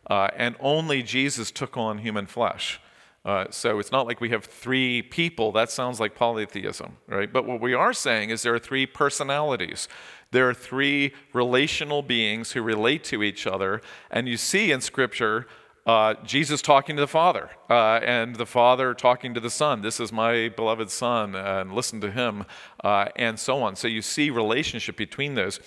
uh, 0.08 0.28
and 0.35 0.56
only 0.58 1.02
jesus 1.02 1.50
took 1.50 1.76
on 1.76 1.99
human 1.99 2.26
flesh 2.26 2.80
uh, 3.26 3.44
so 3.50 3.80
it's 3.80 3.90
not 3.90 4.06
like 4.06 4.20
we 4.20 4.30
have 4.30 4.44
three 4.44 5.02
people. 5.02 5.50
That 5.50 5.68
sounds 5.68 5.99
like 5.99 6.14
polytheism, 6.14 6.96
right? 7.08 7.30
But 7.30 7.44
what 7.44 7.61
we 7.61 7.75
are 7.75 7.92
saying 7.92 8.30
is 8.30 8.42
there 8.42 8.54
are 8.54 8.61
three 8.61 8.87
personalities. 8.87 9.88
There 10.30 10.49
are 10.49 10.54
three 10.54 11.12
relational 11.32 12.02
beings 12.02 12.52
who 12.52 12.62
relate 12.62 13.02
to 13.04 13.25
each 13.25 13.44
other. 13.44 13.82
And 14.12 14.28
you 14.28 14.37
see 14.37 14.70
in 14.70 14.80
Scripture 14.80 15.49
uh, 15.87 16.14
Jesus 16.25 16.61
talking 16.61 16.97
to 16.97 17.00
the 17.00 17.07
Father, 17.07 17.50
uh, 17.71 18.00
and 18.02 18.37
the 18.37 18.47
Father 18.47 18.93
talking 18.93 19.33
to 19.35 19.40
the 19.40 19.50
Son. 19.50 19.83
This 19.83 20.00
is 20.00 20.12
my 20.12 20.49
beloved 20.49 20.90
Son, 20.90 21.37
and 21.37 21.73
listen 21.73 22.00
to 22.00 22.11
him, 22.11 22.45
uh, 22.83 23.07
and 23.14 23.38
so 23.38 23.62
on. 23.62 23.76
So 23.76 23.87
you 23.87 24.02
see 24.02 24.28
relationship 24.31 24.97
between 24.97 25.35
those. 25.35 25.61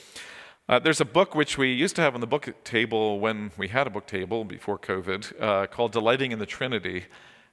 Uh, 0.67 0.77
there's 0.77 1.01
a 1.01 1.05
book 1.05 1.33
which 1.33 1.57
we 1.57 1.71
used 1.71 1.95
to 1.95 2.01
have 2.01 2.13
on 2.15 2.21
the 2.21 2.27
book 2.27 2.53
table 2.63 3.19
when 3.19 3.51
we 3.57 3.69
had 3.69 3.87
a 3.87 3.89
book 3.89 4.05
table 4.05 4.43
before 4.43 4.77
COVID 4.77 5.41
uh, 5.41 5.67
called 5.67 5.93
Delighting 5.93 6.31
in 6.31 6.39
the 6.39 6.45
Trinity. 6.45 7.05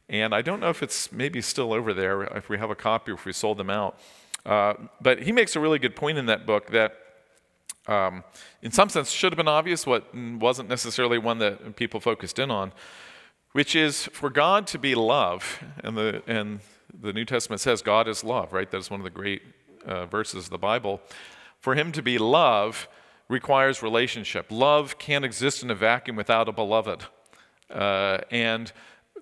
And 0.08 0.35
I 0.35 0.42
don't 0.42 0.61
know 0.61 0.68
if 0.68 0.82
it's 0.82 1.11
maybe 1.11 1.40
still 1.40 1.73
over 1.73 1.94
there, 1.94 2.25
if 2.25 2.49
we 2.49 2.58
have 2.58 2.70
a 2.70 2.75
copy, 2.75 3.12
or 3.12 3.14
if 3.14 3.25
we 3.25 3.32
sold 3.32 3.58
them 3.58 3.70
out. 3.70 3.99
Uh, 4.44 4.75
but 5.00 5.23
he 5.23 5.32
makes 5.32 5.56
a 5.56 5.61
really 5.61 5.78
good 5.78 5.96
point 5.96 6.18
in 6.18 6.26
that 6.26 6.46
book 6.46 6.70
that, 6.70 6.99
um, 7.86 8.24
in 8.62 8.72
some 8.72 8.88
sense, 8.88 9.10
should 9.10 9.32
have 9.32 9.36
been 9.36 9.48
obvious, 9.48 9.86
what 9.86 10.14
wasn't 10.14 10.68
necessarily 10.68 11.18
one 11.18 11.38
that 11.38 11.76
people 11.76 12.00
focused 12.00 12.38
in 12.38 12.50
on, 12.50 12.72
which 13.52 13.76
is 13.76 14.04
for 14.06 14.30
God 14.30 14.66
to 14.68 14.78
be 14.78 14.94
love, 14.94 15.62
and 15.82 15.96
the, 15.96 16.22
and 16.26 16.60
the 17.00 17.12
New 17.12 17.24
Testament 17.24 17.60
says 17.60 17.82
God 17.82 18.08
is 18.08 18.24
love, 18.24 18.52
right? 18.52 18.70
That's 18.70 18.90
one 18.90 19.00
of 19.00 19.04
the 19.04 19.10
great 19.10 19.42
uh, 19.86 20.06
verses 20.06 20.44
of 20.44 20.50
the 20.50 20.58
Bible. 20.58 21.00
For 21.60 21.74
him 21.74 21.92
to 21.92 22.02
be 22.02 22.18
love 22.18 22.88
requires 23.28 23.82
relationship. 23.82 24.46
Love 24.50 24.98
can't 24.98 25.24
exist 25.24 25.62
in 25.62 25.70
a 25.70 25.74
vacuum 25.74 26.16
without 26.16 26.48
a 26.48 26.52
beloved. 26.52 27.04
Uh, 27.70 28.18
and 28.30 28.72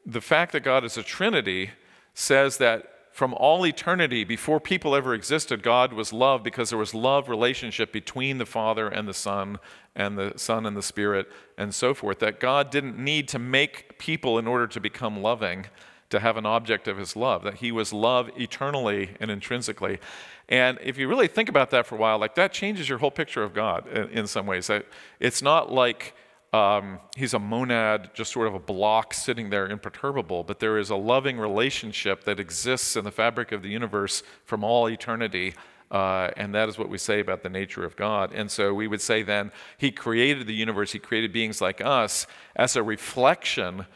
the 0.05 0.21
fact 0.21 0.53
that 0.53 0.61
God 0.61 0.85
is 0.85 0.97
a 0.99 1.03
Trinity 1.03 1.71
says 2.13 2.59
that 2.59 2.94
from 3.15 3.33
all 3.35 3.65
eternity, 3.65 4.25
before 4.25 4.59
people 4.59 4.97
ever 4.97 5.15
existed, 5.15 5.63
God 5.63 5.93
was 5.93 6.13
love 6.13 6.43
because 6.43 6.71
there 6.71 6.79
was 6.81 6.95
love 6.95 7.29
relationship 7.29 7.93
between 7.93 8.39
the 8.39 8.45
Father 8.45 8.89
and 8.89 9.07
the 9.07 9.15
Son 9.15 9.61
and 9.95 10.19
the 10.19 10.33
Son 10.35 10.67
and 10.67 10.77
the 10.77 10.83
Spirit 10.83 11.31
and 11.57 11.73
so 11.73 11.95
forth. 11.95 12.19
That 12.19 12.41
God 12.41 12.73
didn't 12.73 12.99
need 12.99 13.29
to 13.29 13.39
make 13.39 14.01
people 14.01 14.37
in 14.37 14.49
order 14.49 14.67
to 14.67 14.81
become 14.81 15.23
loving, 15.23 15.67
to 16.11 16.19
have 16.19 16.37
an 16.37 16.45
object 16.45 16.89
of 16.89 16.99
his 16.99 17.15
love, 17.15 17.45
that 17.45 17.59
he 17.59 17.71
was 17.71 17.93
love 17.93 18.33
eternally 18.37 19.11
and 19.21 19.31
intrinsically. 19.31 20.01
And 20.49 20.77
if 20.83 20.99
you 20.99 21.07
really 21.07 21.29
think 21.29 21.49
about 21.49 21.71
that 21.71 21.87
for 21.87 21.95
a 21.95 21.99
while, 21.99 22.19
like 22.19 22.35
that 22.35 22.53
changes 22.53 22.89
your 22.89 22.99
whole 22.99 23.13
picture 23.13 23.45
of 23.45 23.55
God 23.55 23.87
in, 23.87 24.09
in 24.09 24.27
some 24.27 24.45
ways. 24.45 24.67
That 24.67 24.87
it's 25.21 25.41
not 25.41 25.71
like 25.71 26.17
um, 26.55 27.01
he's 27.17 27.35
a 27.35 27.39
monad, 27.41 28.11
just 28.15 28.31
sort 28.31 28.47
of 28.47 28.55
a 28.55 28.61
block 28.61 29.13
sitting 29.13 29.51
there 29.51 29.67
imperturbable, 29.67 30.45
but 30.45 30.61
there 30.61 30.79
is 30.79 30.91
a 30.91 30.95
loving 30.95 31.37
relationship 31.37 32.23
that 32.25 32.39
exists 32.39 32.95
in 32.95 33.03
the 33.03 33.11
fabric 33.11 33.51
of 33.51 33.61
the 33.61 33.69
universe 33.69 34.23
from 34.45 34.63
all 34.63 34.89
eternity. 34.89 35.55
Uh, 35.91 36.31
and 36.37 36.55
that 36.55 36.69
is 36.69 36.79
what 36.79 36.89
we 36.89 36.97
say 36.97 37.19
about 37.19 37.43
the 37.43 37.49
nature 37.49 37.85
of 37.85 37.97
God. 37.97 38.31
And 38.33 38.49
so 38.49 38.73
we 38.73 38.87
would 38.87 39.01
say 39.01 39.25
then, 39.25 39.51
He 39.79 39.91
created 39.91 40.47
the 40.47 40.55
universe, 40.55 40.93
He 40.93 41.01
created 41.01 41.33
beings 41.33 41.61
like 41.61 41.81
us 41.81 42.25
as 42.55 42.77
a 42.77 42.85
reflection 42.85 43.87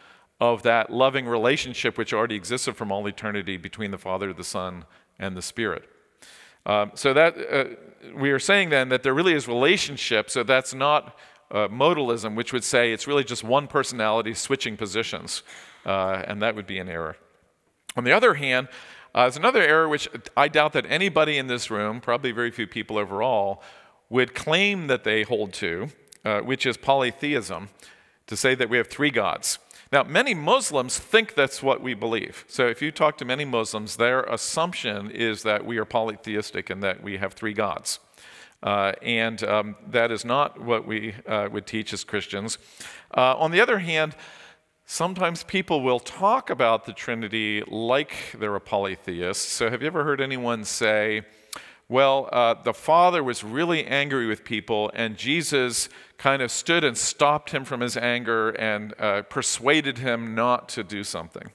of 0.40 0.64
that 0.64 0.90
loving 0.90 1.26
relationship 1.26 1.96
which 1.96 2.12
already 2.12 2.34
existed 2.34 2.74
from 2.74 2.90
all 2.90 3.06
eternity 3.06 3.56
between 3.56 3.92
the 3.92 3.98
Father, 3.98 4.32
the 4.32 4.42
Son, 4.42 4.84
and 5.16 5.36
the 5.36 5.42
Spirit. 5.42 5.88
Um, 6.66 6.90
so 6.94 7.14
that 7.14 7.36
uh, 7.38 7.64
we 8.16 8.32
are 8.32 8.40
saying 8.40 8.70
then 8.70 8.88
that 8.88 9.04
there 9.04 9.14
really 9.14 9.34
is 9.34 9.46
relationship. 9.46 10.28
So 10.28 10.42
that's 10.42 10.74
not 10.74 11.16
uh, 11.50 11.68
modalism, 11.68 12.34
which 12.34 12.52
would 12.52 12.64
say 12.64 12.92
it's 12.92 13.06
really 13.06 13.24
just 13.24 13.44
one 13.44 13.66
personality 13.66 14.34
switching 14.34 14.76
positions, 14.76 15.42
uh, 15.86 16.22
and 16.26 16.42
that 16.42 16.54
would 16.54 16.66
be 16.66 16.78
an 16.78 16.88
error. 16.88 17.16
On 17.96 18.04
the 18.04 18.12
other 18.12 18.34
hand, 18.34 18.68
uh, 19.14 19.22
there's 19.22 19.36
another 19.36 19.62
error 19.62 19.88
which 19.88 20.08
I 20.36 20.48
doubt 20.48 20.72
that 20.74 20.84
anybody 20.88 21.38
in 21.38 21.46
this 21.46 21.70
room, 21.70 22.00
probably 22.00 22.32
very 22.32 22.50
few 22.50 22.66
people 22.66 22.98
overall, 22.98 23.62
would 24.10 24.34
claim 24.34 24.86
that 24.86 25.04
they 25.04 25.22
hold 25.22 25.52
to, 25.54 25.88
uh, 26.24 26.40
which 26.40 26.66
is 26.66 26.76
polytheism, 26.76 27.68
to 28.26 28.36
say 28.36 28.54
that 28.54 28.68
we 28.68 28.76
have 28.76 28.88
three 28.88 29.10
gods. 29.10 29.58
Now, 29.90 30.02
many 30.02 30.34
Muslims 30.34 30.98
think 30.98 31.34
that's 31.34 31.62
what 31.62 31.82
we 31.82 31.94
believe. 31.94 32.44
So, 32.46 32.66
if 32.66 32.82
you 32.82 32.92
talk 32.92 33.16
to 33.18 33.24
many 33.24 33.46
Muslims, 33.46 33.96
their 33.96 34.22
assumption 34.24 35.10
is 35.10 35.42
that 35.44 35.64
we 35.64 35.78
are 35.78 35.86
polytheistic 35.86 36.68
and 36.68 36.82
that 36.82 37.02
we 37.02 37.16
have 37.16 37.32
three 37.32 37.54
gods. 37.54 37.98
Uh, 38.62 38.92
and 39.02 39.42
um, 39.44 39.76
that 39.86 40.10
is 40.10 40.24
not 40.24 40.60
what 40.60 40.86
we 40.86 41.14
uh, 41.26 41.48
would 41.50 41.66
teach 41.66 41.92
as 41.92 42.04
Christians. 42.04 42.58
Uh, 43.16 43.36
on 43.36 43.50
the 43.50 43.60
other 43.60 43.78
hand, 43.78 44.16
sometimes 44.84 45.44
people 45.44 45.82
will 45.82 46.00
talk 46.00 46.50
about 46.50 46.84
the 46.84 46.92
Trinity 46.92 47.62
like 47.68 48.34
they're 48.38 48.56
a 48.56 48.60
polytheist. 48.60 49.48
So, 49.50 49.70
have 49.70 49.80
you 49.82 49.86
ever 49.86 50.02
heard 50.02 50.20
anyone 50.20 50.64
say, 50.64 51.22
well, 51.88 52.28
uh, 52.32 52.54
the 52.62 52.74
Father 52.74 53.22
was 53.22 53.42
really 53.42 53.86
angry 53.86 54.26
with 54.26 54.44
people, 54.44 54.90
and 54.92 55.16
Jesus 55.16 55.88
kind 56.18 56.42
of 56.42 56.50
stood 56.50 56.84
and 56.84 56.98
stopped 56.98 57.50
him 57.50 57.64
from 57.64 57.80
his 57.80 57.96
anger 57.96 58.50
and 58.50 58.92
uh, 58.98 59.22
persuaded 59.22 59.98
him 59.98 60.34
not 60.34 60.68
to 60.70 60.82
do 60.82 61.04
something? 61.04 61.50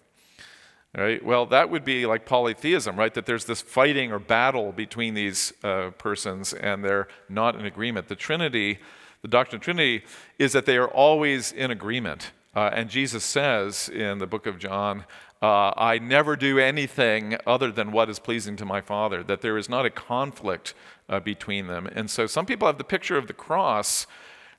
Right? 0.96 1.26
Well, 1.26 1.48
that 1.48 1.72
would 1.72 1.84
be 1.84 2.06
like 2.06 2.26
polytheism, 2.26 2.96
right? 2.96 3.14
That 3.16 3.26
there's 3.26 3.46
this 3.46 3.64
fighting 3.64 4.12
or 4.12 4.20
battle 4.20 4.72
between 4.72 5.16
these 5.16 5.52
uh, 5.64 5.90
persons 5.98 6.54
and 6.54 6.86
they're 6.86 7.08
not 7.28 7.56
in 7.56 7.66
agreement. 7.66 8.10
The 8.10 8.16
Trinity, 8.16 8.78
the 9.24 9.28
doctrine 9.28 9.58
of 9.58 9.64
Trinity, 9.64 10.06
is 10.38 10.52
that 10.52 10.68
they 10.68 10.78
are 10.78 10.88
always 10.88 11.52
in 11.52 11.72
agreement. 11.72 12.32
Uh, 12.56 12.70
and 12.72 12.92
Jesus 12.92 13.24
says 13.24 13.90
in 13.90 14.20
the 14.20 14.28
book 14.28 14.46
of 14.46 14.60
John, 14.60 15.06
uh, 15.42 15.74
I 15.76 15.98
never 15.98 16.36
do 16.36 16.60
anything 16.60 17.38
other 17.48 17.72
than 17.72 17.92
what 17.92 18.10
is 18.10 18.20
pleasing 18.20 18.56
to 18.58 18.66
my 18.66 18.80
Father, 18.80 19.24
that 19.24 19.42
there 19.42 19.58
is 19.58 19.68
not 19.68 19.86
a 19.86 19.90
conflict 19.90 20.76
uh, 21.10 21.20
between 21.20 21.68
them. 21.68 21.88
And 21.88 22.10
so 22.10 22.28
some 22.28 22.46
people 22.46 22.68
have 22.68 22.78
the 22.78 22.84
picture 22.84 23.18
of 23.18 23.28
the 23.28 23.34
cross 23.34 24.08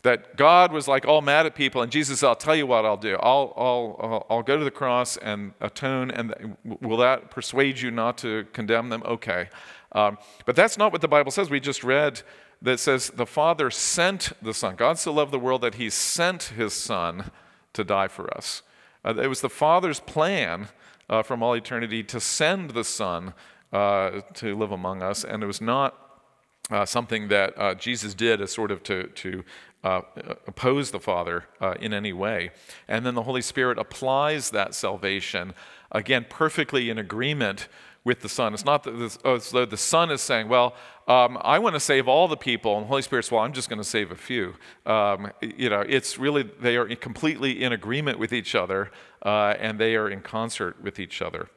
that 0.04 0.37
God 0.37 0.70
was 0.70 0.87
like 0.87 1.06
all 1.06 1.23
mad 1.23 1.46
at 1.46 1.54
people, 1.54 1.80
and 1.80 1.90
Jesus, 1.90 2.23
I'll 2.23 2.37
tell 2.37 2.54
you 2.54 2.66
what 2.66 2.84
I'll 2.84 2.99
do. 2.99 3.16
I'll, 3.16 3.54
I'll, 3.56 4.26
I'll 4.28 4.42
go 4.42 4.58
to 4.58 4.64
the 4.64 4.70
cross 4.70 5.16
and 5.16 5.54
atone, 5.62 6.11
and 6.11 6.56
will 6.62 6.99
that 6.99 7.30
persuade 7.30 7.80
you 7.80 7.90
not 7.90 8.18
to 8.18 8.46
condemn 8.52 8.90
them? 8.90 9.02
Okay. 9.06 9.49
Um, 9.92 10.18
but 10.44 10.56
that's 10.56 10.76
not 10.76 10.92
what 10.92 11.00
the 11.00 11.08
Bible 11.08 11.32
says. 11.32 11.49
We 11.49 11.58
just 11.58 11.82
read 11.82 12.20
that 12.61 12.80
says 12.80 13.11
the 13.11 13.25
Father 13.25 13.70
sent 13.70 14.32
the 14.42 14.52
Son. 14.52 14.76
God 14.76 14.99
so 14.99 15.11
loved 15.11 15.32
the 15.32 15.38
world 15.38 15.62
that 15.62 15.76
he 15.76 15.88
sent 15.88 16.44
his 16.44 16.75
Son 16.75 17.30
to 17.73 17.82
die 17.82 18.08
for 18.08 18.32
us. 18.37 18.62
Uh, 19.06 19.14
it 19.16 19.28
was 19.28 19.40
the 19.40 19.49
Father's 19.49 20.00
plan 20.00 20.68
uh, 21.08 21.23
from 21.23 21.42
all 21.42 21.54
eternity 21.54 22.02
to 22.04 22.20
send 22.20 22.70
the 22.70 22.84
Son 22.84 23.32
uh, 23.73 24.20
to 24.34 24.54
live 24.54 24.70
among 24.70 25.02
us, 25.02 25.25
and 25.25 25.42
it 25.42 25.46
was 25.46 25.62
not 25.62 26.04
uh, 26.70 26.84
something 26.84 27.28
that 27.28 27.54
uh, 27.58 27.75
Jesus 27.75 28.14
did 28.14 28.40
as 28.40 28.52
sort 28.52 28.70
of 28.70 28.82
to, 28.84 29.04
to 29.08 29.44
uh, 29.85 30.00
oppose 30.47 30.91
the 30.91 30.99
Father 30.99 31.45
uh, 31.61 31.75
in 31.79 31.93
any 31.93 32.12
way. 32.12 32.50
And 32.88 33.05
then 33.05 33.14
the 33.14 33.23
Holy 33.23 33.43
Spirit 33.43 33.79
applies 33.79 34.50
that 34.50 34.75
salvation, 34.75 35.53
again, 35.93 36.26
perfectly 36.29 36.88
in 36.88 36.99
agreement 36.99 37.69
with 38.03 38.21
the 38.21 38.29
Son. 38.29 38.55
It's 38.55 38.64
not 38.64 38.83
that 38.85 39.19
oh, 39.25 39.35
as 39.37 39.50
though 39.50 39.67
the 39.67 39.76
Son 39.76 40.11
is 40.11 40.23
saying, 40.23 40.49
Well, 40.49 40.75
um, 41.07 41.38
I 41.43 41.59
want 41.59 41.75
to 41.75 41.81
save 41.81 42.09
all 42.09 42.29
the 42.29 42.37
people, 42.37 42.76
and 42.76 42.85
the 42.85 42.88
Holy 42.88 43.03
Spirit's, 43.03 43.31
Well, 43.31 43.43
I'm 43.43 43.53
just 43.53 43.69
going 43.69 43.79
to 43.79 43.88
save 43.88 44.11
a 44.11 44.17
few. 44.17 44.55
Um, 44.87 45.31
you 45.41 45.69
know, 45.69 45.81
it's 45.81 46.19
really, 46.19 46.43
they 46.43 46.76
are 46.76 46.87
completely 46.97 47.62
in 47.62 47.73
agreement 47.73 48.19
with 48.19 48.33
each 48.33 48.55
other, 48.55 48.91
uh, 49.23 49.55
and 49.59 49.79
they 49.79 49.97
are 49.97 50.09
in 50.09 50.23
concert 50.23 50.83
with 50.83 50.99
each 50.99 51.21
other. 51.21 51.49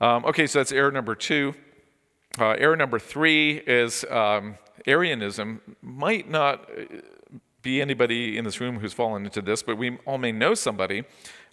Um, 0.00 0.24
okay, 0.24 0.46
so 0.46 0.58
that's 0.58 0.72
error 0.72 0.90
number 0.90 1.14
two. 1.14 1.54
Uh, 2.38 2.50
error 2.50 2.76
number 2.76 2.98
three 2.98 3.58
is 3.58 4.04
um, 4.04 4.56
Arianism 4.86 5.60
might 5.82 6.30
not 6.30 6.68
uh, 6.70 6.84
be 7.62 7.80
anybody 7.80 8.38
in 8.38 8.44
this 8.44 8.60
room 8.60 8.78
who's 8.78 8.92
fallen 8.92 9.24
into 9.24 9.42
this, 9.42 9.62
but 9.62 9.76
we 9.76 9.98
all 10.06 10.18
may 10.18 10.32
know 10.32 10.54
somebody. 10.54 11.04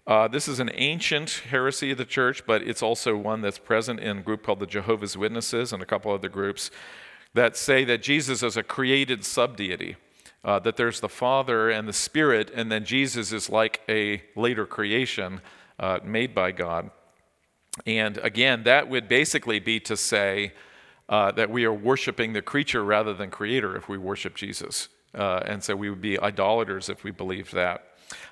Uh, 0.06 0.28
this 0.28 0.48
is 0.48 0.60
an 0.62 0.72
ancient 0.76 1.42
heresy 1.50 1.92
of 1.92 1.98
the 1.98 2.06
church, 2.06 2.46
but 2.46 2.62
it's 2.62 2.82
also 2.82 3.18
one 3.18 3.42
that's 3.42 3.60
present 3.60 4.00
in 4.00 4.20
a 4.20 4.22
group 4.22 4.44
called 4.44 4.60
the 4.60 4.66
Jehovah's 4.66 5.18
Witnesses 5.18 5.74
and 5.74 5.84
a 5.84 5.86
couple 5.86 6.12
other 6.14 6.30
groups 6.30 6.72
that 7.34 7.58
say 7.58 7.84
that 7.84 8.02
Jesus 8.02 8.42
is 8.42 8.56
a 8.56 8.64
created 8.64 9.26
subdeity. 9.26 9.98
Uh, 10.46 10.60
that 10.60 10.78
there's 10.78 11.02
the 11.02 11.10
Father 11.10 11.70
and 11.70 11.90
the 11.90 11.94
Spirit, 11.94 12.50
and 12.56 12.72
then 12.72 12.86
Jesus 12.86 13.34
is 13.34 13.50
like 13.50 13.82
a 13.90 14.24
later 14.34 14.66
creation 14.66 15.42
uh, 15.78 16.00
made 16.06 16.34
by 16.34 16.54
God. 16.54 16.90
And 17.86 18.18
again, 18.20 18.64
that 18.64 18.88
would 18.88 19.10
basically 19.10 19.60
be 19.60 19.80
to 19.82 19.98
say 19.98 20.54
uh, 21.10 21.32
that 21.32 21.50
we 21.50 21.66
are 21.66 21.74
worshiping 21.74 22.34
the 22.34 22.42
creature 22.42 22.84
rather 22.84 23.14
than 23.14 23.30
creator 23.30 23.76
if 23.76 23.88
we 23.88 23.98
worship 23.98 24.36
Jesus. 24.36 24.90
Uh, 25.16 25.42
and 25.46 25.64
so 25.64 25.76
we 25.76 25.90
would 25.90 26.02
be 26.02 26.20
idolaters 26.20 26.90
if 26.90 27.04
we 27.04 27.12
believed 27.12 27.54
that. 27.54 27.84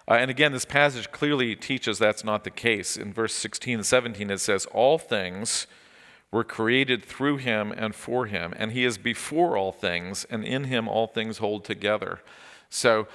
Uh, 0.07 0.13
and 0.13 0.29
again, 0.29 0.51
this 0.51 0.65
passage 0.65 1.11
clearly 1.11 1.55
teaches 1.55 1.97
that's 1.97 2.23
not 2.23 2.43
the 2.43 2.49
case. 2.51 2.97
In 2.97 3.13
verse 3.13 3.33
16 3.33 3.75
and 3.75 3.85
17, 3.85 4.29
it 4.29 4.39
says, 4.39 4.65
All 4.67 4.97
things 4.97 5.67
were 6.31 6.43
created 6.43 7.03
through 7.03 7.37
him 7.37 7.71
and 7.71 7.95
for 7.95 8.25
him, 8.25 8.53
and 8.57 8.71
he 8.71 8.83
is 8.83 8.97
before 8.97 9.57
all 9.57 9.71
things, 9.71 10.25
and 10.29 10.43
in 10.43 10.65
him 10.65 10.87
all 10.87 11.07
things 11.07 11.37
hold 11.37 11.63
together. 11.63 12.19
So 12.69 13.07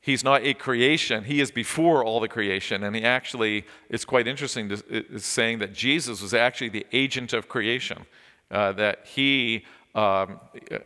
he's 0.00 0.24
not 0.24 0.42
a 0.42 0.54
creation, 0.54 1.24
he 1.24 1.40
is 1.40 1.50
before 1.50 2.04
all 2.04 2.20
the 2.20 2.28
creation. 2.28 2.82
And 2.82 2.96
he 2.96 3.02
actually, 3.02 3.66
it's 3.88 4.04
quite 4.04 4.26
interesting, 4.26 4.68
to, 4.70 4.82
it's 4.88 5.26
saying 5.26 5.60
that 5.60 5.72
Jesus 5.72 6.20
was 6.20 6.34
actually 6.34 6.70
the 6.70 6.86
agent 6.92 7.32
of 7.32 7.48
creation 7.48 8.06
uh, 8.50 8.72
that 8.72 9.06
he 9.06 9.64
um, 9.94 10.40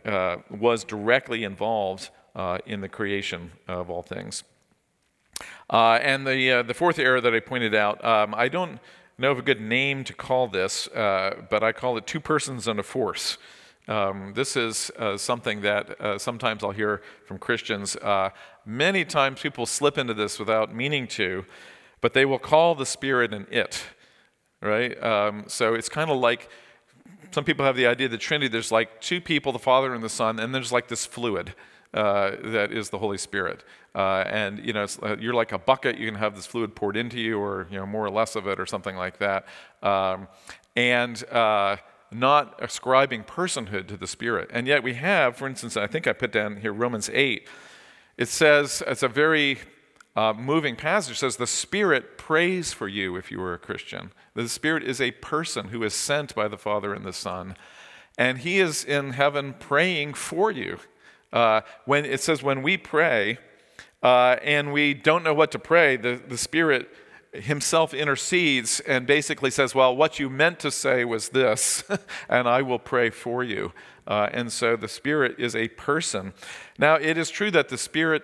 uh, 0.05 0.37
was 0.49 0.83
directly 0.83 1.43
involved 1.43 2.09
uh, 2.35 2.57
in 2.65 2.81
the 2.81 2.89
creation 2.89 3.51
of 3.67 3.89
all 3.89 4.01
things. 4.01 4.43
Uh, 5.69 5.99
and 6.01 6.25
the, 6.25 6.51
uh, 6.51 6.63
the 6.63 6.73
fourth 6.73 6.99
error 6.99 7.21
that 7.21 7.33
I 7.33 7.39
pointed 7.39 7.75
out, 7.75 8.03
um, 8.03 8.33
I 8.35 8.47
don't 8.47 8.79
know 9.17 9.31
of 9.31 9.39
a 9.39 9.41
good 9.41 9.61
name 9.61 10.03
to 10.03 10.13
call 10.13 10.47
this, 10.47 10.89
but 10.93 11.63
I 11.63 11.71
call 11.71 11.97
it 11.97 12.05
two 12.05 12.19
persons 12.19 12.67
and 12.67 12.79
a 12.79 12.83
force. 12.83 13.37
Um, 13.87 14.33
this 14.33 14.57
is 14.57 14.89
uh, 14.97 15.15
something 15.15 15.61
that 15.61 16.01
uh, 16.01 16.17
sometimes 16.17 16.63
I'll 16.63 16.71
hear 16.71 17.01
from 17.25 17.37
Christians. 17.37 17.95
Uh, 17.97 18.31
many 18.65 19.05
times 19.05 19.41
people 19.41 19.67
slip 19.67 19.97
into 19.99 20.15
this 20.15 20.39
without 20.39 20.73
meaning 20.73 21.07
to, 21.09 21.45
but 22.01 22.13
they 22.13 22.25
will 22.25 22.39
call 22.39 22.73
the 22.73 22.85
Spirit 22.85 23.31
an 23.31 23.45
it, 23.51 23.83
right? 24.59 25.01
Um, 25.03 25.43
so 25.47 25.75
it's 25.75 25.89
kind 25.89 26.09
of 26.09 26.17
like 26.17 26.49
some 27.35 27.43
people 27.43 27.65
have 27.65 27.75
the 27.75 27.85
idea 27.85 28.07
that 28.07 28.21
Trinity, 28.21 28.47
there's 28.47 28.71
like 28.71 29.01
two 29.01 29.19
people, 29.19 29.51
the 29.51 29.59
Father 29.59 29.93
and 29.93 30.01
the 30.01 30.07
Son, 30.07 30.39
and 30.39 30.55
there's 30.55 30.71
like 30.71 30.87
this 30.87 31.05
fluid 31.05 31.53
uh, 31.93 32.31
that 32.41 32.71
is 32.71 32.91
the 32.91 32.97
Holy 32.97 33.17
Spirit. 33.17 33.61
Uh, 33.93 34.23
and 34.27 34.65
you 34.65 34.71
know, 34.71 34.87
uh, 35.03 35.17
you're 35.19 35.33
like 35.33 35.51
a 35.51 35.57
bucket. 35.57 35.97
You 35.97 36.05
can 36.05 36.15
have 36.15 36.33
this 36.33 36.45
fluid 36.45 36.77
poured 36.77 36.95
into 36.95 37.19
you, 37.19 37.37
or 37.37 37.67
you 37.69 37.77
know, 37.77 37.85
more 37.85 38.05
or 38.05 38.09
less 38.09 38.37
of 38.37 38.47
it, 38.47 38.57
or 38.57 38.65
something 38.65 38.95
like 38.95 39.17
that. 39.17 39.45
Um, 39.83 40.29
and 40.77 41.21
uh, 41.29 41.75
not 42.09 42.55
ascribing 42.63 43.25
personhood 43.25 43.89
to 43.89 43.97
the 43.97 44.07
Spirit. 44.07 44.49
And 44.53 44.65
yet 44.65 44.81
we 44.81 44.93
have, 44.93 45.35
for 45.35 45.45
instance, 45.45 45.75
I 45.75 45.87
think 45.87 46.07
I 46.07 46.13
put 46.13 46.31
down 46.31 46.55
here 46.61 46.71
Romans 46.71 47.09
8. 47.11 47.49
It 48.15 48.29
says 48.29 48.81
it's 48.87 49.03
a 49.03 49.09
very 49.09 49.59
uh, 50.15 50.33
moving 50.33 50.75
passage. 50.75 51.19
Says 51.19 51.37
the 51.37 51.47
Spirit 51.47 52.17
prays 52.17 52.73
for 52.73 52.87
you 52.87 53.15
if 53.15 53.31
you 53.31 53.41
are 53.41 53.53
a 53.53 53.59
Christian. 53.59 54.11
The 54.33 54.49
Spirit 54.49 54.83
is 54.83 55.01
a 55.01 55.11
person 55.11 55.69
who 55.69 55.83
is 55.83 55.93
sent 55.93 56.33
by 56.35 56.47
the 56.47 56.57
Father 56.57 56.93
and 56.93 57.05
the 57.05 57.13
Son, 57.13 57.55
and 58.17 58.39
He 58.39 58.59
is 58.59 58.83
in 58.83 59.11
heaven 59.11 59.53
praying 59.57 60.13
for 60.13 60.51
you. 60.51 60.79
Uh, 61.33 61.61
when 61.85 62.05
it 62.05 62.21
says 62.21 62.41
when 62.41 62.61
we 62.61 62.77
pray 62.77 63.37
uh, 64.01 64.37
and 64.41 64.71
we 64.71 64.93
don't 64.93 65.23
know 65.23 65.33
what 65.33 65.51
to 65.51 65.59
pray, 65.59 65.97
the, 65.97 66.21
the 66.27 66.37
Spirit 66.37 66.89
himself 67.33 67.93
intercedes 67.93 68.79
and 68.81 69.05
basically 69.05 69.51
says, 69.51 69.75
Well, 69.75 69.95
what 69.95 70.19
you 70.19 70.29
meant 70.29 70.59
to 70.59 70.71
say 70.71 71.05
was 71.05 71.29
this, 71.29 71.83
and 72.29 72.47
I 72.47 72.61
will 72.61 72.79
pray 72.79 73.09
for 73.09 73.43
you. 73.43 73.73
Uh, 74.07 74.29
and 74.31 74.51
so 74.51 74.75
the 74.75 74.87
Spirit 74.87 75.35
is 75.39 75.55
a 75.55 75.67
person. 75.69 76.33
Now, 76.77 76.95
it 76.95 77.17
is 77.17 77.29
true 77.29 77.51
that 77.51 77.69
the 77.69 77.77
Spirit 77.77 78.23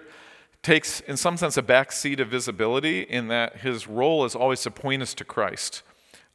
takes, 0.64 1.00
in 1.02 1.18
some 1.18 1.38
sense, 1.38 1.58
a 1.58 1.62
back 1.62 1.92
seat 1.92 2.20
of 2.20 2.28
visibility 2.28 3.02
in 3.02 3.28
that 3.30 3.58
his 3.58 3.88
role 3.88 4.26
is 4.26 4.36
always 4.36 4.62
to 4.62 4.72
point 4.72 5.02
us 5.02 5.14
to 5.16 5.26
Christ. 5.26 5.82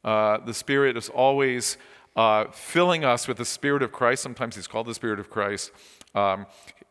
Uh, 0.03 0.37
the 0.37 0.53
Spirit 0.53 0.97
is 0.97 1.09
always 1.09 1.77
uh, 2.15 2.45
filling 2.51 3.05
us 3.05 3.27
with 3.27 3.37
the 3.37 3.45
Spirit 3.45 3.83
of 3.83 3.91
Christ. 3.91 4.23
Sometimes 4.23 4.55
He's 4.55 4.67
called 4.67 4.87
the 4.87 4.93
Spirit 4.93 5.19
of 5.19 5.29
Christ. 5.29 5.71
Um, 6.15 6.45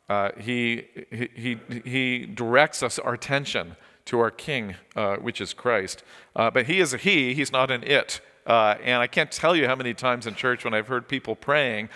uh, 0.08 0.30
he, 0.38 0.84
he, 1.10 1.58
he 1.84 2.26
directs 2.26 2.82
us, 2.82 2.98
our 2.98 3.14
attention, 3.14 3.76
to 4.06 4.20
our 4.20 4.30
King, 4.30 4.76
uh, 4.94 5.16
which 5.16 5.40
is 5.40 5.52
Christ. 5.52 6.04
Uh, 6.34 6.50
but 6.50 6.66
He 6.66 6.78
is 6.80 6.94
a 6.94 6.96
He, 6.96 7.34
He's 7.34 7.52
not 7.52 7.70
an 7.70 7.82
it. 7.82 8.20
and 8.46 9.02
I 9.02 9.06
can't 9.06 9.32
tell 9.32 9.56
you 9.56 9.66
how 9.66 9.74
many 9.74 9.94
times 9.94 10.26
in 10.26 10.34
church 10.34 10.64
when 10.64 10.74
I've 10.74 10.88
heard 10.88 11.08
people 11.08 11.34
praying, 11.34 11.88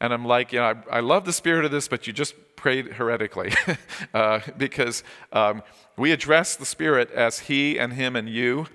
and 0.00 0.14
I'm 0.14 0.24
like, 0.24 0.52
you 0.52 0.60
know, 0.60 0.82
I, 0.90 0.96
I 0.96 1.00
love 1.00 1.26
the 1.26 1.32
spirit 1.32 1.66
of 1.66 1.70
this, 1.70 1.86
but 1.86 2.06
you 2.06 2.12
just 2.14 2.34
prayed 2.60 2.92
heretically. 2.92 3.50
uh, 4.14 4.40
because 4.58 5.02
um, 5.32 5.62
we 5.96 6.12
address 6.12 6.56
the 6.56 6.66
Spirit 6.66 7.10
as 7.10 7.40
He 7.40 7.78
and 7.78 7.94
Him 7.94 8.16
and 8.16 8.28
you. 8.28 8.66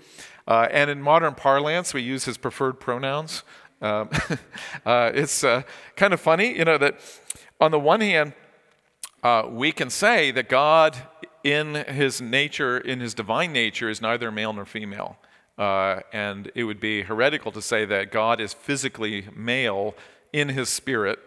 Uh, 0.48 0.68
and 0.72 0.90
in 0.90 1.02
modern 1.02 1.36
parlance, 1.36 1.94
we 1.94 2.02
use 2.02 2.26
his 2.26 2.38
preferred 2.38 2.80
pronouns. 2.80 3.44
Um, 3.82 4.10
uh, 4.86 5.12
it's 5.14 5.44
uh, 5.44 5.62
kind 5.96 6.14
of 6.14 6.20
funny, 6.20 6.58
you 6.58 6.66
know, 6.66 6.78
that 6.80 7.00
on 7.62 7.72
the 7.72 7.80
one 7.80 8.02
hand, 8.02 8.34
uh, 9.24 9.48
we 9.50 9.72
can 9.72 9.90
say 9.90 10.32
that 10.32 10.50
God, 10.50 10.98
in 11.44 11.76
his 11.76 12.22
nature, 12.22 12.78
in 12.78 13.00
his 13.00 13.14
divine 13.14 13.54
nature, 13.54 13.90
is 13.90 14.02
neither 14.02 14.32
male 14.32 14.54
nor 14.54 14.66
female. 14.66 15.18
Uh, 15.58 16.02
and 16.12 16.52
it 16.56 16.64
would 16.64 16.80
be 16.80 17.04
heretical 17.04 17.52
to 17.52 17.62
say 17.62 17.86
that 17.86 18.12
God 18.12 18.42
is 18.42 18.54
physically 18.54 19.28
male 19.36 19.96
in 20.34 20.50
his 20.50 20.70
spirit, 20.70 21.20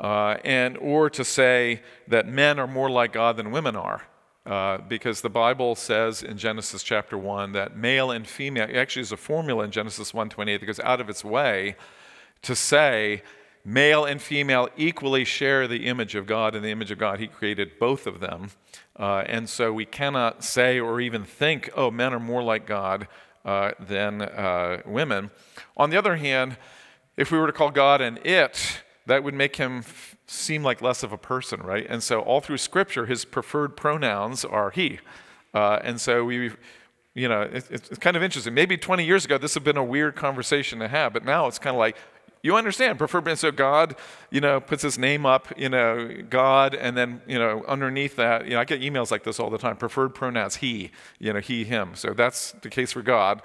uh, 0.00 0.36
and 0.44 0.76
or 0.78 1.08
to 1.10 1.24
say 1.24 1.82
that 2.08 2.26
men 2.26 2.58
are 2.58 2.66
more 2.66 2.90
like 2.90 3.12
God 3.12 3.36
than 3.36 3.50
women 3.50 3.76
are. 3.76 4.02
Uh, 4.44 4.78
because 4.88 5.22
the 5.22 5.30
Bible 5.30 5.74
says 5.74 6.22
in 6.22 6.38
Genesis 6.38 6.84
chapter 6.84 7.18
1 7.18 7.50
that 7.52 7.76
male 7.76 8.12
and 8.12 8.28
female, 8.28 8.68
actually 8.72 9.02
is 9.02 9.10
a 9.10 9.16
formula 9.16 9.64
in 9.64 9.72
Genesis 9.72 10.12
1.28 10.12 10.60
that 10.60 10.66
goes 10.66 10.78
out 10.80 11.00
of 11.00 11.08
its 11.08 11.24
way 11.24 11.74
to 12.42 12.54
say 12.54 13.22
male 13.64 14.04
and 14.04 14.22
female 14.22 14.68
equally 14.76 15.24
share 15.24 15.66
the 15.66 15.86
image 15.86 16.14
of 16.14 16.26
God. 16.26 16.54
In 16.54 16.62
the 16.62 16.70
image 16.70 16.92
of 16.92 16.98
God, 16.98 17.18
He 17.18 17.26
created 17.26 17.72
both 17.80 18.06
of 18.06 18.20
them. 18.20 18.50
Uh, 18.94 19.24
and 19.26 19.48
so 19.48 19.72
we 19.72 19.84
cannot 19.84 20.44
say 20.44 20.78
or 20.78 21.00
even 21.00 21.24
think, 21.24 21.68
oh, 21.74 21.90
men 21.90 22.14
are 22.14 22.20
more 22.20 22.42
like 22.42 22.66
God 22.66 23.08
uh, 23.44 23.72
than 23.80 24.22
uh, 24.22 24.82
women. 24.86 25.32
On 25.76 25.90
the 25.90 25.96
other 25.96 26.16
hand, 26.16 26.56
if 27.16 27.32
we 27.32 27.38
were 27.38 27.46
to 27.48 27.52
call 27.52 27.72
God 27.72 28.00
an 28.00 28.20
it, 28.24 28.82
that 29.06 29.22
would 29.22 29.34
make 29.34 29.56
him 29.56 29.84
seem 30.26 30.62
like 30.62 30.82
less 30.82 31.02
of 31.02 31.12
a 31.12 31.18
person, 31.18 31.60
right? 31.60 31.86
And 31.88 32.02
so 32.02 32.20
all 32.20 32.40
through 32.40 32.58
Scripture, 32.58 33.06
his 33.06 33.24
preferred 33.24 33.76
pronouns 33.76 34.44
are 34.44 34.70
he. 34.70 34.98
Uh, 35.54 35.78
and 35.82 36.00
so 36.00 36.24
we, 36.24 36.52
you 37.14 37.28
know, 37.28 37.42
it's, 37.42 37.70
it's 37.70 37.98
kind 37.98 38.16
of 38.16 38.22
interesting. 38.22 38.52
Maybe 38.52 38.76
20 38.76 39.04
years 39.04 39.24
ago, 39.24 39.38
this 39.38 39.54
would 39.54 39.60
have 39.60 39.64
been 39.64 39.76
a 39.76 39.84
weird 39.84 40.16
conversation 40.16 40.80
to 40.80 40.88
have, 40.88 41.12
but 41.12 41.24
now 41.24 41.46
it's 41.46 41.58
kind 41.58 41.74
of 41.74 41.78
like, 41.78 41.96
you 42.42 42.56
understand, 42.56 42.98
preferred 42.98 43.22
pronoun. 43.22 43.36
So 43.36 43.50
God, 43.50 43.96
you 44.30 44.40
know, 44.40 44.60
puts 44.60 44.82
his 44.82 44.98
name 44.98 45.26
up, 45.26 45.52
you 45.56 45.68
know, 45.68 46.22
God, 46.28 46.74
and 46.74 46.96
then, 46.96 47.20
you 47.26 47.38
know, 47.38 47.64
underneath 47.66 48.16
that, 48.16 48.44
you 48.44 48.52
know, 48.52 48.60
I 48.60 48.64
get 48.64 48.80
emails 48.80 49.10
like 49.10 49.24
this 49.24 49.40
all 49.40 49.50
the 49.50 49.58
time. 49.58 49.76
Preferred 49.76 50.14
pronouns, 50.14 50.56
he, 50.56 50.90
you 51.18 51.32
know, 51.32 51.40
he, 51.40 51.64
him. 51.64 51.94
So 51.94 52.12
that's 52.12 52.52
the 52.62 52.68
case 52.68 52.92
for 52.92 53.02
God. 53.02 53.42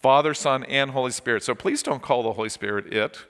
Father, 0.00 0.34
Son, 0.34 0.64
and 0.64 0.90
Holy 0.90 1.12
Spirit. 1.12 1.42
So 1.42 1.54
please 1.54 1.82
don't 1.82 2.02
call 2.02 2.22
the 2.22 2.34
Holy 2.34 2.50
Spirit 2.50 2.92
it. 2.92 3.24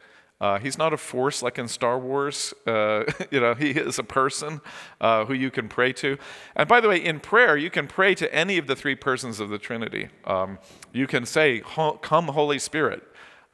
Uh, 0.44 0.58
he's 0.58 0.76
not 0.76 0.92
a 0.92 0.96
force 0.98 1.42
like 1.42 1.58
in 1.58 1.66
Star 1.66 1.98
Wars. 1.98 2.52
Uh, 2.66 3.04
you 3.30 3.40
know, 3.40 3.54
he 3.54 3.70
is 3.70 3.98
a 3.98 4.02
person 4.02 4.60
uh, 5.00 5.24
who 5.24 5.32
you 5.32 5.50
can 5.50 5.70
pray 5.70 5.90
to. 5.94 6.18
And 6.54 6.68
by 6.68 6.82
the 6.82 6.88
way, 6.90 7.02
in 7.02 7.18
prayer, 7.18 7.56
you 7.56 7.70
can 7.70 7.86
pray 7.86 8.14
to 8.16 8.32
any 8.34 8.58
of 8.58 8.66
the 8.66 8.76
three 8.76 8.94
persons 8.94 9.40
of 9.40 9.48
the 9.48 9.56
Trinity. 9.56 10.08
Um, 10.26 10.58
you 10.92 11.06
can 11.06 11.24
say, 11.24 11.62
"Come, 12.02 12.28
Holy 12.28 12.58
Spirit." 12.58 13.02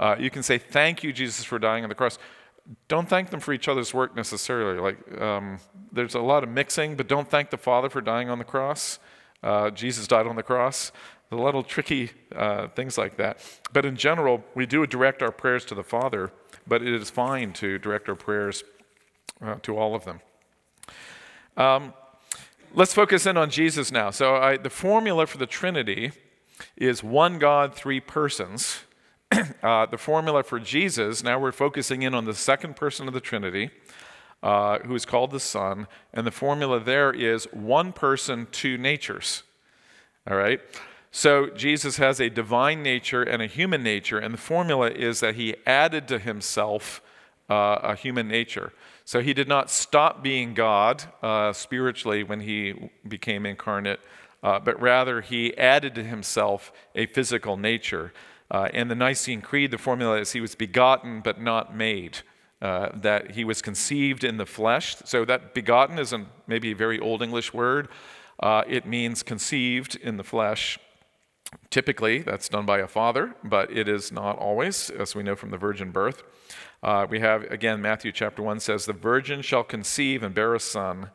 Uh, 0.01 0.17
you 0.19 0.31
can 0.31 0.43
say, 0.43 0.59
"Thank 0.59 1.05
you, 1.05 1.13
Jesus, 1.13 1.45
for 1.45 1.61
dying 1.61 1.85
on 1.85 1.91
the 1.91 1.95
cross." 1.95 2.19
Don't 2.89 3.09
thank 3.09 3.31
them 3.31 3.39
for 3.39 3.53
each 3.53 3.69
other's 3.69 3.95
work 3.95 4.17
necessarily. 4.17 4.81
Like, 4.81 5.21
um, 5.21 5.61
there's 5.93 6.17
a 6.17 6.21
lot 6.21 6.43
of 6.43 6.49
mixing, 6.49 6.97
but 6.97 7.07
don't 7.07 7.31
thank 7.31 7.51
the 7.51 7.57
Father 7.57 7.89
for 7.89 8.01
dying 8.01 8.29
on 8.29 8.39
the 8.39 8.45
cross. 8.45 8.99
Uh, 9.45 9.71
Jesus 9.71 10.09
died 10.09 10.27
on 10.27 10.35
the 10.35 10.43
cross. 10.43 10.91
A 11.31 11.37
little 11.37 11.63
tricky 11.63 12.11
uh, 12.35 12.67
things 12.67 12.99
like 12.99 13.17
that. 13.19 13.39
But 13.73 13.85
in 13.85 13.95
general, 13.95 14.43
we 14.57 14.67
do 14.67 14.85
direct 14.89 15.23
our 15.23 15.31
prayers 15.31 15.65
to 15.67 15.77
the 15.77 15.85
Father 15.85 16.33
but 16.67 16.83
it 16.83 16.93
is 16.93 17.11
fine 17.11 17.53
to 17.55 17.79
direct 17.79 18.09
our 18.09 18.15
prayers 18.15 18.65
uh, 19.45 19.57
to 19.63 19.77
all 19.77 19.95
of 19.95 20.05
them. 20.05 20.21
Um, 21.57 21.95
let's 22.75 22.95
focus 22.95 23.27
in 23.27 23.37
on 23.37 23.51
Jesus 23.51 23.91
now. 23.91 24.11
So, 24.11 24.37
I, 24.37 24.57
the 24.57 24.71
formula 24.71 25.27
for 25.27 25.39
the 25.39 25.47
Trinity 25.47 26.13
is 26.77 27.03
one 27.03 27.39
God, 27.39 27.75
three 27.75 28.01
persons. 28.01 28.81
uh, 29.63 29.87
the 29.87 29.99
formula 29.99 30.43
for 30.43 30.59
Jesus, 30.59 31.23
now 31.23 31.39
we're 31.39 31.53
focusing 31.53 32.03
in 32.03 32.15
on 32.15 32.25
the 32.25 32.35
second 32.35 32.77
person 32.77 33.07
of 33.07 33.15
the 33.15 33.21
Trinity, 33.21 33.71
uh, 34.43 34.79
who 34.81 34.95
is 34.95 35.05
called 35.05 35.31
the 35.31 35.41
Son, 35.41 35.87
and 36.13 36.27
the 36.27 36.31
formula 36.31 36.81
there 36.81 37.13
is 37.13 37.45
one 37.53 37.93
person, 37.93 38.49
two 38.51 38.77
natures. 38.77 39.43
All 40.29 40.37
right? 40.37 40.61
So 41.13 41.49
Jesus 41.51 41.97
has 41.97 42.21
a 42.21 42.31
divine 42.31 42.83
nature 42.83 43.23
and 43.23 43.43
a 43.43 43.47
human 43.47 43.83
nature, 43.83 44.19
and 44.19 44.33
the 44.33 44.39
formula 44.39 44.91
is 44.91 45.21
that 45.21 45.35
he 45.35 45.57
added 45.67 46.07
to 46.09 46.19
himself 46.19 47.03
uh, 47.49 47.79
a 47.83 47.95
human 47.97 48.29
nature. 48.29 48.73
So 49.05 49.21
he 49.21 49.35
did 49.35 49.49
not 49.49 49.71
stop 49.71 50.23
being 50.23 50.55
God 50.55 51.03
uh, 51.21 51.53
spiritually 51.53 52.23
when 52.23 52.41
he 52.41 52.91
became 53.09 53.45
incarnate, 53.45 53.99
uh, 54.43 54.61
but 54.61 54.81
rather 54.81 55.21
he 55.21 55.57
added 55.59 55.97
to 55.97 56.05
himself 56.05 56.73
a 56.95 57.07
physical 57.07 57.57
nature. 57.57 58.13
Uh, 58.49 58.69
in 58.73 58.87
the 58.87 58.95
Nicene 58.95 59.43
Creed, 59.43 59.73
the 59.73 59.79
formula 59.79 60.19
is 60.21 60.33
he 60.33 60.41
was 60.41 60.55
begotten 60.55 61.23
but 61.23 61.41
not 61.41 61.77
made. 61.77 62.19
Uh, 62.63 62.91
that 62.95 63.31
he 63.31 63.43
was 63.43 63.63
conceived 63.63 64.23
in 64.23 64.37
the 64.37 64.45
flesh. 64.45 64.95
So 65.07 65.25
that 65.25 65.55
begotten 65.55 65.99
is 65.99 66.15
maybe 66.47 66.73
a 66.73 66.77
very 66.77 67.01
old 67.01 67.23
English 67.23 67.55
word. 67.55 67.89
Uh, 68.39 68.65
it 68.69 68.85
means 68.85 69.23
conceived 69.23 69.97
in 69.97 70.19
the 70.19 70.25
flesh. 70.25 70.79
Typically, 71.71 72.19
that's 72.21 72.49
done 72.49 72.67
by 72.67 72.79
a 72.79 72.89
father, 72.89 73.35
but 73.45 73.71
it 73.71 73.89
is 73.89 74.11
not 74.11 74.39
always, 74.39 74.91
as 74.91 75.15
we 75.15 75.23
know 75.23 75.37
from 75.37 75.51
the 75.51 75.57
virgin 75.57 75.91
birth. 75.91 76.23
Uh, 76.83 77.07
we 77.09 77.21
have, 77.21 77.43
again, 77.45 77.81
Matthew 77.81 78.13
chapter 78.13 78.43
1 78.43 78.61
says, 78.61 78.87
The 78.87 78.93
virgin 78.93 79.43
shall 79.43 79.65
conceive 79.65 80.23
and 80.23 80.35
bear 80.35 80.55
a 80.55 80.61
son, 80.61 81.11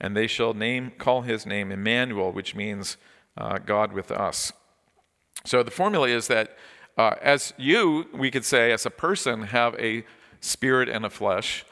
and 0.00 0.16
they 0.16 0.26
shall 0.26 0.54
name, 0.54 0.92
call 0.98 1.22
his 1.22 1.46
name 1.46 1.72
Emmanuel, 1.72 2.32
which 2.32 2.54
means 2.54 2.96
uh, 3.36 3.58
God 3.58 3.92
with 3.92 4.10
us. 4.10 4.52
So 5.44 5.62
the 5.62 5.70
formula 5.70 6.08
is 6.08 6.28
that 6.28 6.56
uh, 6.98 7.14
as 7.20 7.52
you, 7.56 8.06
we 8.14 8.30
could 8.30 8.44
say, 8.44 8.72
as 8.72 8.86
a 8.86 8.90
person, 8.90 9.42
have 9.44 9.74
a 9.74 10.04
spirit 10.40 10.88
and 10.88 11.04
a 11.04 11.10
flesh, 11.10 11.64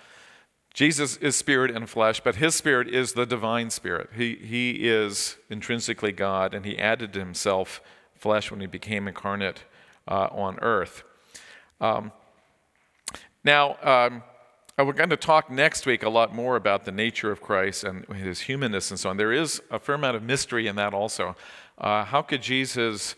Jesus 0.75 1.17
is 1.19 1.37
spirit 1.37 1.71
and 1.71 1.89
flesh, 1.89 2.21
but 2.21 2.37
his 2.37 2.55
spirit 2.57 2.89
is 2.89 3.13
the 3.13 3.25
divine 3.25 3.71
spirit. 3.71 4.11
He, 4.17 4.35
he 4.35 4.89
is 4.89 5.37
intrinsically 5.49 6.11
God, 6.11 6.53
and 6.53 6.67
he 6.67 6.79
added 6.79 7.13
to 7.13 7.21
himself 7.21 7.81
flesh 8.25 8.51
when 8.51 8.61
he 8.61 8.67
became 8.67 9.07
incarnate 9.07 9.65
uh, 10.09 10.29
on 10.33 10.59
earth. 10.63 11.05
Um, 11.79 12.11
now, 13.45 13.77
um, 13.83 14.23
we're 14.79 14.95
going 14.95 15.11
to 15.11 15.17
talk 15.33 15.51
next 15.51 15.85
week 15.85 16.03
a 16.03 16.09
lot 16.09 16.35
more 16.35 16.57
about 16.57 16.87
the 16.87 16.91
nature 16.91 17.31
of 17.31 17.43
Christ 17.43 17.85
and 17.85 18.07
his 18.17 18.41
humanness 18.41 18.91
and 18.91 18.99
so 18.99 19.11
on. 19.11 19.19
There 19.19 19.31
is 19.31 19.61
a 19.71 19.79
fair 19.79 19.97
amount 19.97 20.17
of 20.17 20.23
mystery 20.23 20.67
in 20.67 20.77
that 20.77 20.95
also. 20.95 21.37
Uh, 21.77 22.03
how 22.07 22.23
could 22.23 22.41
Jesus 22.41 23.15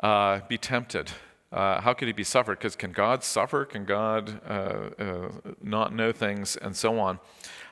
uh, 0.00 0.38
be 0.48 0.58
tempted? 0.58 1.10
Uh, 1.50 1.80
how 1.80 1.92
could 1.92 2.06
he 2.06 2.12
be 2.12 2.22
suffered? 2.22 2.58
Because 2.58 2.76
can 2.76 2.92
God 2.92 3.24
suffer? 3.24 3.64
Can 3.64 3.84
God 3.84 4.40
uh, 4.48 4.52
uh, 4.52 5.28
not 5.60 5.92
know 5.92 6.12
things 6.12 6.56
and 6.56 6.76
so 6.76 7.00
on? 7.00 7.18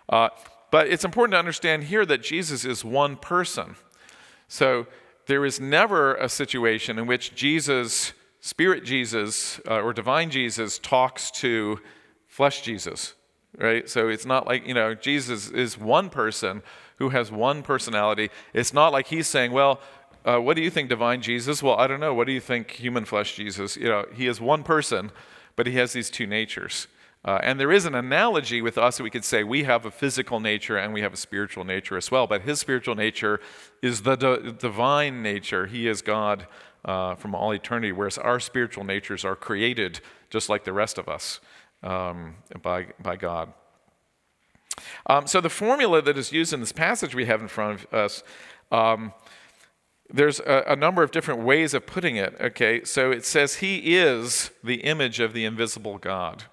Uh, 0.08 0.30
but 0.72 0.88
it's 0.88 1.04
important 1.04 1.34
to 1.34 1.38
understand 1.38 1.84
here 1.84 2.04
that 2.04 2.20
Jesus 2.20 2.64
is 2.64 2.84
one 2.84 3.14
person. 3.14 3.76
So 4.48 4.88
there 5.26 5.44
is 5.44 5.60
never 5.60 6.14
a 6.16 6.28
situation 6.28 6.98
in 6.98 7.06
which 7.06 7.34
Jesus, 7.34 8.12
Spirit 8.40 8.84
Jesus, 8.84 9.60
uh, 9.68 9.80
or 9.80 9.92
Divine 9.92 10.30
Jesus 10.30 10.78
talks 10.78 11.30
to 11.32 11.80
flesh 12.26 12.62
Jesus, 12.62 13.14
right? 13.58 13.88
So 13.88 14.08
it's 14.08 14.26
not 14.26 14.46
like, 14.46 14.66
you 14.66 14.74
know, 14.74 14.94
Jesus 14.94 15.50
is 15.50 15.78
one 15.78 16.10
person 16.10 16.62
who 16.98 17.10
has 17.10 17.30
one 17.30 17.62
personality. 17.62 18.30
It's 18.52 18.72
not 18.72 18.92
like 18.92 19.06
he's 19.06 19.26
saying, 19.26 19.52
well, 19.52 19.80
uh, 20.24 20.38
what 20.38 20.56
do 20.56 20.62
you 20.62 20.70
think, 20.70 20.88
divine 20.88 21.20
Jesus? 21.20 21.62
Well, 21.62 21.76
I 21.76 21.86
don't 21.86 22.00
know. 22.00 22.14
What 22.14 22.26
do 22.26 22.32
you 22.32 22.40
think, 22.40 22.72
human 22.72 23.04
flesh 23.04 23.36
Jesus? 23.36 23.76
You 23.76 23.88
know, 23.88 24.06
he 24.12 24.26
is 24.26 24.40
one 24.40 24.62
person, 24.62 25.10
but 25.54 25.66
he 25.66 25.74
has 25.74 25.92
these 25.92 26.08
two 26.08 26.26
natures. 26.26 26.86
Uh, 27.24 27.38
and 27.42 27.58
there 27.58 27.72
is 27.72 27.86
an 27.86 27.94
analogy 27.94 28.60
with 28.60 28.76
us 28.76 28.98
that 28.98 29.02
we 29.02 29.10
could 29.10 29.24
say 29.24 29.42
we 29.42 29.64
have 29.64 29.86
a 29.86 29.90
physical 29.90 30.40
nature 30.40 30.76
and 30.76 30.92
we 30.92 31.00
have 31.00 31.14
a 31.14 31.16
spiritual 31.16 31.64
nature 31.64 31.96
as 31.96 32.10
well. 32.10 32.26
But 32.26 32.42
his 32.42 32.60
spiritual 32.60 32.94
nature 32.94 33.40
is 33.80 34.02
the 34.02 34.16
d- 34.16 34.52
divine 34.58 35.22
nature. 35.22 35.66
He 35.66 35.88
is 35.88 36.02
God 36.02 36.46
uh, 36.84 37.14
from 37.14 37.34
all 37.34 37.52
eternity, 37.52 37.92
whereas 37.92 38.18
our 38.18 38.38
spiritual 38.38 38.84
natures 38.84 39.24
are 39.24 39.36
created 39.36 40.00
just 40.28 40.50
like 40.50 40.64
the 40.64 40.72
rest 40.72 40.98
of 40.98 41.08
us 41.08 41.40
um, 41.82 42.36
by, 42.60 42.88
by 43.02 43.16
God. 43.16 43.54
Um, 45.06 45.26
so 45.26 45.40
the 45.40 45.48
formula 45.48 46.02
that 46.02 46.18
is 46.18 46.32
used 46.32 46.52
in 46.52 46.60
this 46.60 46.72
passage 46.72 47.14
we 47.14 47.24
have 47.24 47.40
in 47.40 47.48
front 47.48 47.84
of 47.84 47.94
us. 47.94 48.22
Um, 48.70 49.14
there's 50.10 50.40
a, 50.40 50.64
a, 50.68 50.76
number 50.76 51.02
of 51.02 51.10
different 51.10 51.40
ways 51.40 51.72
of 51.72 51.86
putting 51.86 52.16
it. 52.16 52.36
Okay, 52.38 52.84
so 52.84 53.10
it 53.10 53.24
says, 53.24 53.56
He 53.56 53.96
is 53.96 54.50
the 54.62 54.76
image 54.76 55.20
of 55.20 55.32
the 55.32 55.44
invisible 55.44 55.96
God. 55.98 56.44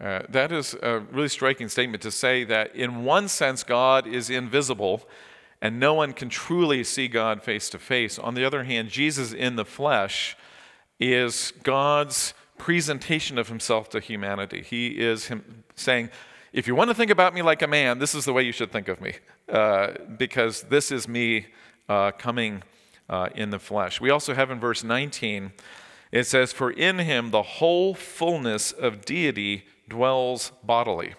Uh, 0.00 0.22
that 0.28 0.50
is 0.50 0.74
a 0.82 1.00
really 1.00 1.28
striking 1.28 1.68
statement 1.68 2.02
to 2.02 2.10
say 2.10 2.42
that, 2.44 2.74
in 2.74 3.04
one 3.04 3.28
sense, 3.28 3.62
God 3.62 4.06
is 4.06 4.30
invisible 4.30 5.06
and 5.62 5.78
no 5.78 5.92
one 5.92 6.12
can 6.12 6.28
truly 6.28 6.82
see 6.84 7.06
God 7.06 7.42
face 7.42 7.68
to 7.70 7.78
face. 7.78 8.18
On 8.18 8.34
the 8.34 8.44
other 8.44 8.64
hand, 8.64 8.88
Jesus 8.88 9.32
in 9.32 9.56
the 9.56 9.64
flesh 9.64 10.36
is 10.98 11.52
God's 11.62 12.32
presentation 12.56 13.38
of 13.38 13.48
himself 13.48 13.90
to 13.90 14.00
humanity. 14.00 14.62
He 14.62 14.98
is 14.98 15.26
him 15.26 15.64
saying, 15.74 16.10
if 16.52 16.66
you 16.66 16.74
want 16.74 16.90
to 16.90 16.94
think 16.94 17.10
about 17.10 17.34
me 17.34 17.42
like 17.42 17.62
a 17.62 17.66
man, 17.66 17.98
this 17.98 18.14
is 18.14 18.24
the 18.24 18.32
way 18.32 18.42
you 18.42 18.52
should 18.52 18.72
think 18.72 18.88
of 18.88 19.00
me, 19.00 19.14
uh, 19.48 19.92
because 20.18 20.62
this 20.62 20.90
is 20.90 21.06
me 21.06 21.46
uh, 21.88 22.10
coming 22.12 22.62
uh, 23.08 23.28
in 23.34 23.50
the 23.50 23.58
flesh. 23.58 24.00
We 24.00 24.10
also 24.10 24.34
have 24.34 24.50
in 24.50 24.58
verse 24.58 24.82
19, 24.82 25.52
it 26.10 26.24
says, 26.24 26.52
For 26.52 26.70
in 26.70 26.98
him 26.98 27.30
the 27.30 27.42
whole 27.42 27.94
fullness 27.94 28.72
of 28.72 29.04
deity 29.04 29.64
dwells 29.90 30.52
bodily. 30.62 31.14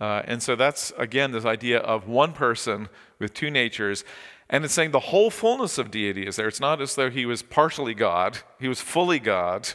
Uh, 0.00 0.22
and 0.26 0.42
so 0.42 0.54
that's, 0.54 0.92
again, 0.96 1.32
this 1.32 1.44
idea 1.44 1.78
of 1.78 2.06
one 2.06 2.32
person 2.32 2.88
with 3.18 3.34
two 3.34 3.50
natures. 3.50 4.04
And 4.48 4.64
it's 4.64 4.72
saying 4.74 4.92
the 4.92 5.00
whole 5.00 5.30
fullness 5.30 5.76
of 5.76 5.90
deity 5.90 6.26
is 6.26 6.36
there. 6.36 6.46
It's 6.46 6.60
not 6.60 6.80
as 6.80 6.94
though 6.94 7.10
he 7.10 7.26
was 7.26 7.42
partially 7.42 7.94
God, 7.94 8.38
he 8.60 8.68
was 8.68 8.80
fully 8.80 9.18
God, 9.18 9.70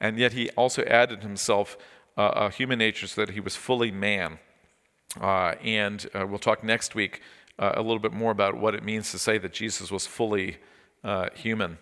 and 0.00 0.18
yet 0.18 0.32
he 0.32 0.50
also 0.50 0.82
added 0.84 1.22
himself 1.22 1.76
uh, 2.16 2.32
a 2.34 2.50
human 2.50 2.78
nature 2.78 3.06
so 3.06 3.24
that 3.24 3.34
he 3.34 3.40
was 3.40 3.54
fully 3.54 3.90
man. 3.90 4.38
Uh, 5.20 5.54
and 5.62 6.06
uh, 6.14 6.26
we'll 6.26 6.38
talk 6.38 6.64
next 6.64 6.94
week 6.94 7.20
uh, 7.58 7.72
a 7.74 7.82
little 7.82 7.98
bit 7.98 8.12
more 8.12 8.32
about 8.32 8.56
what 8.56 8.74
it 8.74 8.82
means 8.82 9.10
to 9.10 9.18
say 9.18 9.38
that 9.38 9.52
Jesus 9.52 9.90
was 9.90 10.06
fully 10.06 10.56
uh, 11.04 11.28
human. 11.34 11.78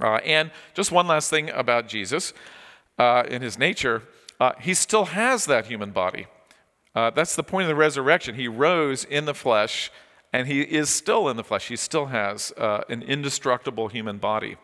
and 0.00 0.50
just 0.74 0.92
one 0.92 1.06
last 1.06 1.30
thing 1.30 1.50
about 1.50 1.88
Jesus 1.88 2.32
in 2.98 3.40
his 3.40 3.58
nature 3.58 4.02
uh, 4.40 4.52
he 4.58 4.74
still 4.74 5.04
has 5.06 5.44
that 5.44 5.66
human 5.66 5.90
body. 5.90 6.26
Uh, 6.94 7.10
that's 7.10 7.36
the 7.36 7.42
point 7.42 7.64
of 7.64 7.68
the 7.68 7.74
resurrection. 7.74 8.34
He 8.34 8.48
rose 8.48 9.04
in 9.04 9.26
the 9.26 9.34
flesh, 9.34 9.92
and 10.32 10.48
he 10.48 10.62
is 10.62 10.88
still 10.88 11.28
in 11.28 11.36
the 11.36 11.44
flesh. 11.44 11.68
He 11.68 11.76
still 11.76 12.06
has 12.06 12.52
uh, 12.56 12.82
an 12.88 13.02
indestructible 13.02 13.88
human 13.88 14.18
body. 14.18 14.56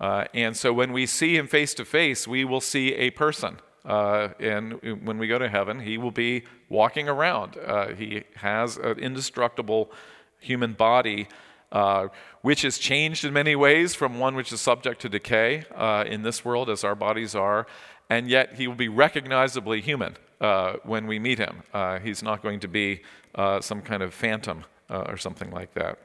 Uh, 0.00 0.24
and 0.32 0.56
so 0.56 0.72
when 0.72 0.92
we 0.92 1.06
see 1.06 1.36
him 1.36 1.46
face 1.46 1.74
to 1.74 1.84
face, 1.84 2.26
we 2.26 2.44
will 2.44 2.60
see 2.60 2.94
a 2.94 3.10
person. 3.10 3.58
Uh, 3.84 4.28
and 4.40 4.72
when 5.04 5.18
we 5.18 5.28
go 5.28 5.38
to 5.38 5.48
heaven, 5.48 5.80
he 5.80 5.98
will 5.98 6.10
be 6.10 6.44
walking 6.68 7.08
around. 7.08 7.56
Uh, 7.58 7.88
he 7.88 8.24
has 8.36 8.78
an 8.78 8.98
indestructible 8.98 9.92
human 10.38 10.72
body 10.72 11.28
uh, 11.72 12.08
which 12.42 12.64
is 12.64 12.78
changed 12.78 13.24
in 13.24 13.32
many 13.32 13.54
ways 13.54 13.94
from 13.94 14.18
one 14.18 14.34
which 14.34 14.52
is 14.52 14.60
subject 14.60 15.00
to 15.00 15.08
decay 15.08 15.64
uh, 15.76 16.04
in 16.06 16.22
this 16.22 16.44
world 16.44 16.68
as 16.68 16.82
our 16.82 16.96
bodies 16.96 17.34
are, 17.34 17.66
and 18.10 18.28
yet 18.28 18.54
he 18.56 18.68
will 18.68 18.74
be 18.74 18.88
recognizably 18.88 19.80
human 19.80 20.16
uh, 20.40 20.74
when 20.82 21.06
we 21.06 21.18
meet 21.18 21.38
him. 21.38 21.62
Uh, 21.72 21.98
he's 21.98 22.22
not 22.22 22.42
going 22.42 22.60
to 22.60 22.68
be 22.68 23.00
uh, 23.34 23.60
some 23.60 23.80
kind 23.80 24.02
of 24.02 24.12
phantom 24.12 24.64
uh, 24.90 25.04
or 25.08 25.16
something 25.16 25.50
like 25.50 25.72
that. 25.72 25.98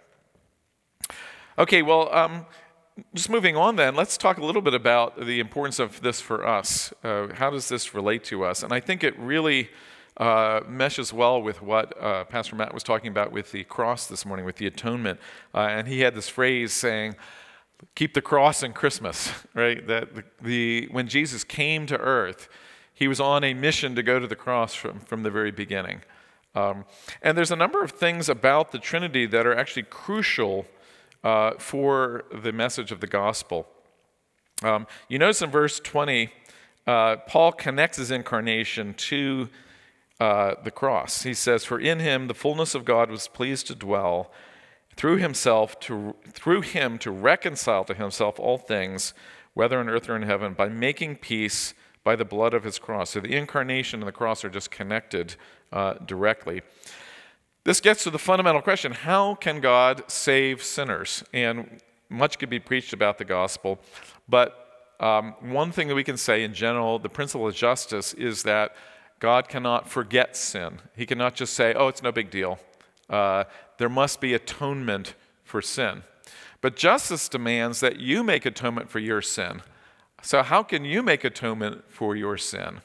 Okay, 1.58 1.82
well, 1.82 2.14
um, 2.14 2.46
just 3.14 3.30
moving 3.30 3.58
on 3.58 3.76
then, 3.76 3.96
let's 3.96 4.18
talk 4.18 4.38
a 4.38 4.46
little 4.46 4.62
bit 4.62 4.74
about 4.74 5.20
the 5.26 5.42
importance 5.42 5.80
of 5.80 6.00
this 6.02 6.22
for 6.22 6.48
us. 6.48 6.94
how 7.04 7.50
does 7.50 7.68
this 7.68 7.94
relate 7.94 8.24
to 8.26 8.46
us? 8.46 8.64
And 8.64 8.72
I 8.72 8.80
think 8.80 9.04
it 9.04 9.18
really 9.20 9.70
uh, 10.18 10.62
meshes 10.68 11.12
well 11.12 11.42
with 11.42 11.62
what 11.62 12.02
uh, 12.02 12.24
Pastor 12.26 12.56
Matt 12.56 12.74
was 12.74 12.84
talking 12.84 13.10
about 13.10 13.32
with 13.32 13.52
the 13.52 13.64
cross 13.66 14.08
this 14.08 14.26
morning, 14.26 14.46
with 14.46 14.56
the 14.58 14.68
atonement. 14.68 15.20
Uh, 15.54 15.68
and 15.70 15.88
he 15.88 16.02
had 16.02 16.16
this 16.16 16.30
phrase 16.30 16.72
saying, 16.72 17.16
keep 17.94 18.14
the 18.14 18.22
cross 18.22 18.64
in 18.64 18.74
Christmas, 18.74 19.32
right? 19.54 19.86
That 19.88 20.16
the, 20.16 20.24
the, 20.42 20.88
when 20.92 21.08
Jesus 21.08 21.44
came 21.44 21.86
to 21.88 21.98
earth, 21.98 22.50
he 22.94 23.08
was 23.08 23.20
on 23.20 23.44
a 23.44 23.54
mission 23.54 23.96
to 23.96 24.04
go 24.04 24.20
to 24.20 24.28
the 24.28 24.36
cross 24.36 24.74
from, 24.74 25.00
from 25.02 25.24
the 25.24 25.30
very 25.30 25.52
beginning. 25.52 26.02
Um, 26.56 26.86
and 27.22 27.38
there's 27.38 27.52
a 27.52 27.56
number 27.58 27.84
of 27.84 27.92
things 27.92 28.30
about 28.30 28.72
the 28.72 28.80
Trinity 28.80 29.26
that 29.26 29.46
are 29.46 29.56
actually 29.56 29.84
crucial 29.84 30.66
uh, 31.24 31.52
for 31.58 32.24
the 32.32 32.54
message 32.54 32.92
of 32.92 33.02
the 33.02 33.08
gospel. 33.08 33.68
Um, 34.64 34.88
you 35.10 35.20
notice 35.20 35.42
in 35.42 35.52
verse 35.52 35.82
20, 35.82 36.30
uh, 36.88 37.18
Paul 37.28 37.52
connects 37.52 37.98
his 37.98 38.12
incarnation 38.12 38.94
to 38.94 39.50
uh, 40.20 40.56
the 40.64 40.72
cross. 40.72 41.24
He 41.24 41.34
says, 41.34 41.66
For 41.66 41.80
in 41.80 42.00
him 42.00 42.28
the 42.28 42.34
fullness 42.34 42.74
of 42.74 42.86
God 42.86 43.12
was 43.12 43.28
pleased 43.28 43.68
to 43.68 43.76
dwell 43.76 44.32
through 44.96 45.18
himself 45.18 45.80
to 45.80 46.16
through 46.30 46.62
him 46.62 46.98
to 46.98 47.12
reconcile 47.12 47.84
to 47.84 47.94
himself 47.94 48.40
all 48.40 48.58
things 48.58 49.14
whether 49.54 49.80
on 49.80 49.90
earth 49.90 50.10
or 50.10 50.16
in 50.16 50.24
heaven 50.24 50.54
by 50.54 50.68
making 50.68 51.16
peace 51.16 51.74
by 52.04 52.16
the 52.16 52.26
blood 52.26 52.54
of 52.54 52.64
his 52.64 52.80
cross 52.80 53.12
so 53.12 53.20
the 53.20 53.36
incarnation 53.36 54.02
and 54.02 54.08
the 54.08 54.12
cross 54.12 54.44
are 54.44 54.50
just 54.50 54.72
connected 54.72 55.36
uh, 55.72 55.94
directly 56.06 56.62
this 57.64 57.82
gets 57.82 58.04
to 58.04 58.10
the 58.10 58.20
fundamental 58.20 58.62
question 58.62 58.92
how 58.92 59.36
can 59.36 59.60
god 59.60 60.04
save 60.08 60.64
sinners 60.64 61.24
and 61.34 61.82
much 62.10 62.38
could 62.38 62.50
be 62.50 62.60
preached 62.60 62.94
about 62.94 63.18
the 63.18 63.26
gospel 63.26 63.80
but 64.30 64.62
um, 65.00 65.36
one 65.42 65.74
thing 65.74 65.90
that 65.90 65.96
we 65.96 66.06
can 66.06 66.18
say 66.18 66.44
in 66.44 66.54
general 66.54 67.00
the 67.00 67.10
principle 67.10 67.48
of 67.48 67.56
justice 67.56 68.14
is 68.14 68.44
that 68.44 68.76
God 69.20 69.48
cannot 69.48 69.90
forget 69.90 70.36
sin. 70.36 70.82
He 70.96 71.06
cannot 71.06 71.36
just 71.36 71.54
say, 71.54 71.74
oh, 71.74 71.88
it's 71.88 72.04
no 72.04 72.12
big 72.12 72.30
deal. 72.30 72.60
Uh, 73.10 73.46
there 73.78 73.90
must 73.90 74.22
be 74.22 74.34
atonement 74.34 75.16
for 75.44 75.62
sin. 75.62 76.04
But 76.62 76.76
justice 76.76 77.30
demands 77.30 77.80
that 77.80 78.00
you 78.00 78.24
make 78.24 78.46
atonement 78.46 78.90
for 78.90 79.00
your 79.00 79.22
sin. 79.22 79.62
So, 80.22 80.42
how 80.42 80.64
can 80.64 80.86
you 80.86 81.04
make 81.04 81.24
atonement 81.24 81.84
for 81.90 82.16
your 82.16 82.38
sin? 82.38 82.82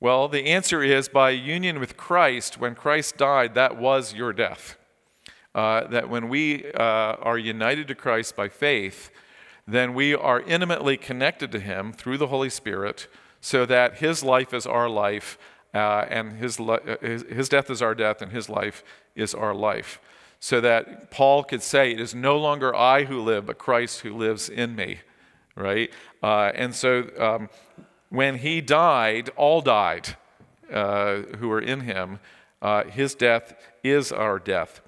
Well, 0.00 0.28
the 0.28 0.46
answer 0.46 0.82
is 0.82 1.08
by 1.08 1.30
union 1.30 1.80
with 1.80 1.96
Christ. 1.96 2.60
When 2.60 2.76
Christ 2.76 3.16
died, 3.16 3.54
that 3.54 3.76
was 3.76 4.14
your 4.14 4.32
death. 4.32 4.76
Uh, 5.54 5.88
that 5.88 6.08
when 6.08 6.28
we 6.28 6.70
uh, 6.72 7.16
are 7.20 7.38
united 7.38 7.88
to 7.88 7.94
Christ 7.96 8.36
by 8.36 8.48
faith, 8.48 9.10
then 9.66 9.94
we 9.94 10.14
are 10.14 10.40
intimately 10.42 10.96
connected 10.96 11.50
to 11.50 11.58
Him 11.58 11.92
through 11.92 12.18
the 12.18 12.28
Holy 12.28 12.50
Spirit 12.50 13.08
so 13.40 13.66
that 13.66 13.98
his 13.98 14.22
life 14.22 14.52
is 14.52 14.66
our 14.66 14.88
life, 14.88 15.38
uh, 15.74 16.04
and 16.08 16.32
his, 16.32 16.58
li- 16.58 16.78
uh, 16.86 16.96
his, 17.00 17.22
his 17.24 17.48
death 17.48 17.70
is 17.70 17.82
our 17.82 17.94
death, 17.94 18.22
and 18.22 18.32
his 18.32 18.48
life 18.48 18.82
is 19.18 19.34
our 19.34 19.54
life. 19.54 20.00
So 20.40 20.60
that 20.60 21.10
Paul 21.10 21.42
could 21.44 21.62
say, 21.62 21.92
It 21.92 22.00
is 22.00 22.14
no 22.14 22.38
longer 22.38 22.74
I 22.74 23.04
who 23.04 23.20
live, 23.20 23.46
but 23.46 23.58
Christ 23.58 24.00
who 24.00 24.16
lives 24.16 24.48
in 24.48 24.76
me, 24.76 25.00
right? 25.56 25.90
Uh, 26.22 26.52
and 26.54 26.74
so 26.74 27.10
um, 27.18 27.50
when 28.08 28.38
he 28.38 28.60
died, 28.60 29.30
all 29.36 29.60
died 29.60 30.16
uh, 30.72 31.22
who 31.38 31.48
were 31.48 31.60
in 31.60 31.80
him. 31.80 32.20
Uh, 32.60 32.84
his 32.84 33.14
death 33.14 33.54
is 33.84 34.10
our 34.10 34.38
death. 34.38 34.80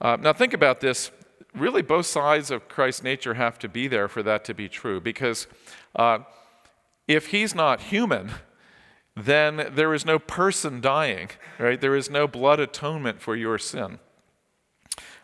Uh, 0.00 0.16
now, 0.20 0.32
think 0.32 0.52
about 0.52 0.80
this. 0.80 1.10
Really, 1.54 1.82
both 1.82 2.06
sides 2.06 2.50
of 2.50 2.68
Christ's 2.68 3.02
nature 3.02 3.34
have 3.34 3.58
to 3.58 3.68
be 3.68 3.88
there 3.88 4.06
for 4.08 4.22
that 4.22 4.44
to 4.44 4.54
be 4.54 4.68
true 4.68 5.00
because 5.00 5.46
if 7.08 7.26
he's 7.28 7.56
not 7.56 7.80
human, 7.80 8.30
then 9.16 9.70
there 9.74 9.92
is 9.92 10.04
no 10.04 10.18
person 10.18 10.80
dying, 10.80 11.30
right? 11.58 11.80
There 11.80 11.96
is 11.96 12.10
no 12.10 12.26
blood 12.26 12.60
atonement 12.60 13.20
for 13.20 13.36
your 13.36 13.58
sin. 13.58 13.98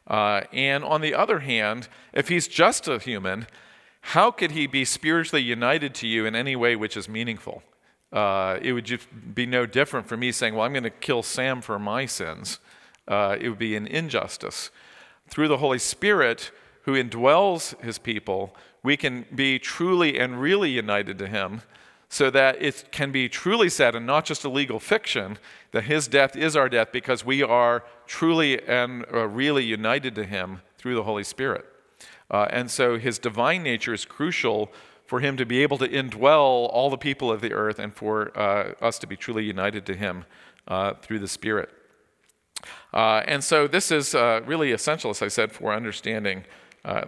Uh, 0.06 0.42
and 0.52 0.84
on 0.84 1.00
the 1.00 1.14
other 1.14 1.40
hand, 1.40 1.88
if 2.12 2.28
he's 2.28 2.46
just 2.46 2.88
a 2.88 2.98
human, 2.98 3.46
how 4.00 4.30
could 4.30 4.52
he 4.52 4.66
be 4.66 4.84
spiritually 4.84 5.42
united 5.42 5.94
to 5.96 6.06
you 6.06 6.26
in 6.26 6.36
any 6.36 6.54
way 6.54 6.76
which 6.76 6.96
is 6.96 7.08
meaningful? 7.08 7.62
Uh, 8.12 8.58
it 8.62 8.72
would 8.72 8.84
just 8.84 9.08
be 9.34 9.46
no 9.46 9.66
different 9.66 10.06
from 10.06 10.20
me 10.20 10.30
saying, 10.30 10.54
Well, 10.54 10.64
I'm 10.64 10.72
going 10.72 10.84
to 10.84 10.90
kill 10.90 11.22
Sam 11.22 11.60
for 11.60 11.78
my 11.78 12.06
sins. 12.06 12.60
Uh, 13.08 13.36
it 13.40 13.48
would 13.48 13.58
be 13.58 13.74
an 13.74 13.86
injustice. 13.86 14.70
Through 15.28 15.48
the 15.48 15.58
Holy 15.58 15.78
Spirit, 15.78 16.52
who 16.82 16.92
indwells 16.92 17.80
his 17.82 17.98
people, 17.98 18.54
we 18.84 18.96
can 18.96 19.26
be 19.34 19.58
truly 19.58 20.18
and 20.18 20.40
really 20.40 20.70
united 20.70 21.18
to 21.18 21.26
him 21.26 21.62
so 22.08 22.30
that 22.30 22.62
it 22.62 22.84
can 22.92 23.10
be 23.10 23.28
truly 23.28 23.68
said, 23.68 23.94
and 23.94 24.06
not 24.06 24.24
just 24.24 24.44
a 24.44 24.48
legal 24.48 24.78
fiction, 24.78 25.38
that 25.72 25.84
his 25.84 26.08
death 26.08 26.36
is 26.36 26.56
our 26.56 26.68
death 26.68 26.92
because 26.92 27.24
we 27.24 27.42
are 27.42 27.84
truly 28.06 28.62
and 28.66 29.04
uh, 29.12 29.26
really 29.26 29.64
united 29.64 30.14
to 30.14 30.24
him 30.24 30.62
through 30.78 30.94
the 30.94 31.02
Holy 31.02 31.24
Spirit. 31.24 31.64
Uh, 32.30 32.46
and 32.50 32.70
so 32.70 32.98
his 32.98 33.18
divine 33.18 33.62
nature 33.62 33.92
is 33.92 34.04
crucial 34.04 34.72
for 35.06 35.20
him 35.20 35.36
to 35.36 35.46
be 35.46 35.62
able 35.62 35.78
to 35.78 35.88
indwell 35.88 36.68
all 36.72 36.90
the 36.90 36.98
people 36.98 37.30
of 37.30 37.40
the 37.40 37.52
earth 37.52 37.78
and 37.78 37.94
for 37.94 38.36
uh, 38.36 38.72
us 38.80 38.98
to 38.98 39.06
be 39.06 39.16
truly 39.16 39.44
united 39.44 39.86
to 39.86 39.94
him 39.94 40.24
uh, 40.66 40.94
through 40.94 41.18
the 41.18 41.28
Spirit. 41.28 41.70
Uh, 42.92 43.22
and 43.26 43.44
so 43.44 43.68
this 43.68 43.90
is 43.90 44.14
uh, 44.14 44.40
really 44.46 44.72
essential, 44.72 45.10
as 45.10 45.22
I 45.22 45.28
said, 45.28 45.52
for 45.52 45.72
understanding 45.72 46.44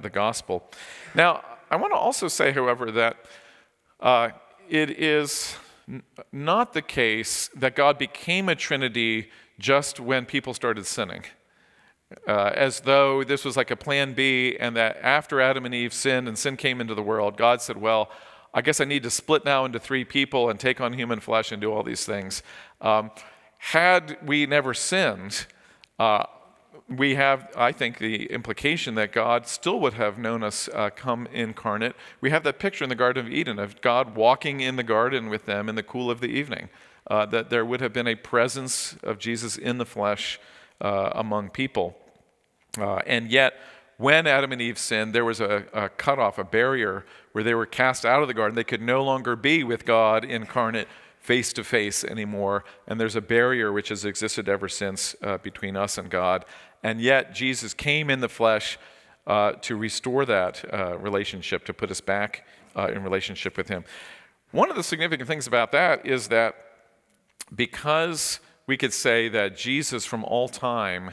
the 0.00 0.10
gospel. 0.10 0.68
Now, 1.14 1.44
I 1.70 1.76
want 1.76 1.92
to 1.92 1.96
also 1.96 2.26
say, 2.26 2.50
however, 2.50 2.90
that 2.90 3.16
it 4.68 4.90
is 4.90 5.56
not 6.32 6.72
the 6.72 6.82
case 6.82 7.48
that 7.56 7.74
God 7.74 7.98
became 7.98 8.48
a 8.48 8.54
Trinity 8.54 9.30
just 9.58 9.98
when 9.98 10.26
people 10.26 10.54
started 10.54 10.86
sinning. 10.86 11.24
Uh, 12.26 12.52
as 12.54 12.80
though 12.80 13.22
this 13.22 13.44
was 13.44 13.56
like 13.56 13.70
a 13.70 13.76
plan 13.76 14.14
B, 14.14 14.56
and 14.58 14.76
that 14.76 14.98
after 15.02 15.40
Adam 15.40 15.66
and 15.66 15.74
Eve 15.74 15.92
sinned 15.92 16.26
and 16.26 16.38
sin 16.38 16.56
came 16.56 16.80
into 16.80 16.94
the 16.94 17.02
world, 17.02 17.36
God 17.36 17.60
said, 17.60 17.76
Well, 17.76 18.10
I 18.54 18.62
guess 18.62 18.80
I 18.80 18.84
need 18.84 19.02
to 19.02 19.10
split 19.10 19.44
now 19.44 19.64
into 19.66 19.78
three 19.78 20.04
people 20.04 20.48
and 20.48 20.58
take 20.58 20.80
on 20.80 20.94
human 20.94 21.20
flesh 21.20 21.52
and 21.52 21.60
do 21.60 21.70
all 21.70 21.82
these 21.82 22.06
things. 22.06 22.42
Um, 22.80 23.10
had 23.58 24.16
we 24.24 24.46
never 24.46 24.72
sinned, 24.72 25.46
uh, 25.98 26.24
we 26.88 27.16
have, 27.16 27.50
I 27.56 27.72
think, 27.72 27.98
the 27.98 28.26
implication 28.26 28.94
that 28.94 29.12
God 29.12 29.46
still 29.46 29.78
would 29.80 29.94
have 29.94 30.18
known 30.18 30.42
us 30.42 30.68
uh, 30.72 30.90
come 30.90 31.26
incarnate. 31.32 31.94
We 32.20 32.30
have 32.30 32.44
that 32.44 32.58
picture 32.58 32.84
in 32.84 32.88
the 32.88 32.96
Garden 32.96 33.26
of 33.26 33.32
Eden 33.32 33.58
of 33.58 33.80
God 33.80 34.16
walking 34.16 34.60
in 34.60 34.76
the 34.76 34.82
garden 34.82 35.28
with 35.28 35.44
them 35.44 35.68
in 35.68 35.74
the 35.74 35.82
cool 35.82 36.10
of 36.10 36.20
the 36.20 36.28
evening, 36.28 36.70
uh, 37.08 37.26
that 37.26 37.50
there 37.50 37.64
would 37.64 37.80
have 37.80 37.92
been 37.92 38.06
a 38.06 38.14
presence 38.14 38.96
of 39.02 39.18
Jesus 39.18 39.58
in 39.58 39.78
the 39.78 39.84
flesh 39.84 40.40
uh, 40.80 41.10
among 41.14 41.50
people. 41.50 41.96
Uh, 42.78 43.00
and 43.06 43.30
yet, 43.30 43.54
when 43.98 44.26
Adam 44.26 44.52
and 44.52 44.62
Eve 44.62 44.78
sinned, 44.78 45.12
there 45.12 45.24
was 45.24 45.40
a, 45.40 45.64
a 45.72 45.88
cutoff, 45.88 46.38
a 46.38 46.44
barrier 46.44 47.04
where 47.32 47.44
they 47.44 47.54
were 47.54 47.66
cast 47.66 48.06
out 48.06 48.22
of 48.22 48.28
the 48.28 48.34
garden. 48.34 48.54
They 48.54 48.64
could 48.64 48.80
no 48.80 49.02
longer 49.02 49.36
be 49.36 49.64
with 49.64 49.84
God 49.84 50.24
incarnate 50.24 50.88
face 51.28 51.52
to 51.52 51.62
face 51.62 52.04
anymore. 52.04 52.64
And 52.86 52.98
there's 52.98 53.14
a 53.14 53.20
barrier 53.20 53.70
which 53.70 53.90
has 53.90 54.06
existed 54.06 54.48
ever 54.48 54.66
since 54.66 55.14
uh, 55.22 55.36
between 55.36 55.76
us 55.76 55.98
and 55.98 56.08
God. 56.08 56.46
And 56.82 57.02
yet, 57.02 57.34
Jesus 57.34 57.74
came 57.74 58.08
in 58.08 58.20
the 58.20 58.30
flesh 58.30 58.78
uh, 59.26 59.52
to 59.66 59.76
restore 59.76 60.24
that 60.24 60.64
uh, 60.72 60.96
relationship, 60.96 61.66
to 61.66 61.74
put 61.74 61.90
us 61.90 62.00
back 62.00 62.46
uh, 62.74 62.88
in 62.94 63.02
relationship 63.02 63.58
with 63.58 63.68
Him. 63.68 63.84
One 64.52 64.70
of 64.70 64.76
the 64.76 64.82
significant 64.82 65.28
things 65.28 65.46
about 65.46 65.70
that 65.72 66.06
is 66.06 66.28
that 66.28 66.54
because 67.54 68.40
we 68.66 68.78
could 68.78 68.94
say 68.94 69.28
that 69.28 69.54
Jesus 69.54 70.06
from 70.06 70.24
all 70.24 70.48
time 70.48 71.10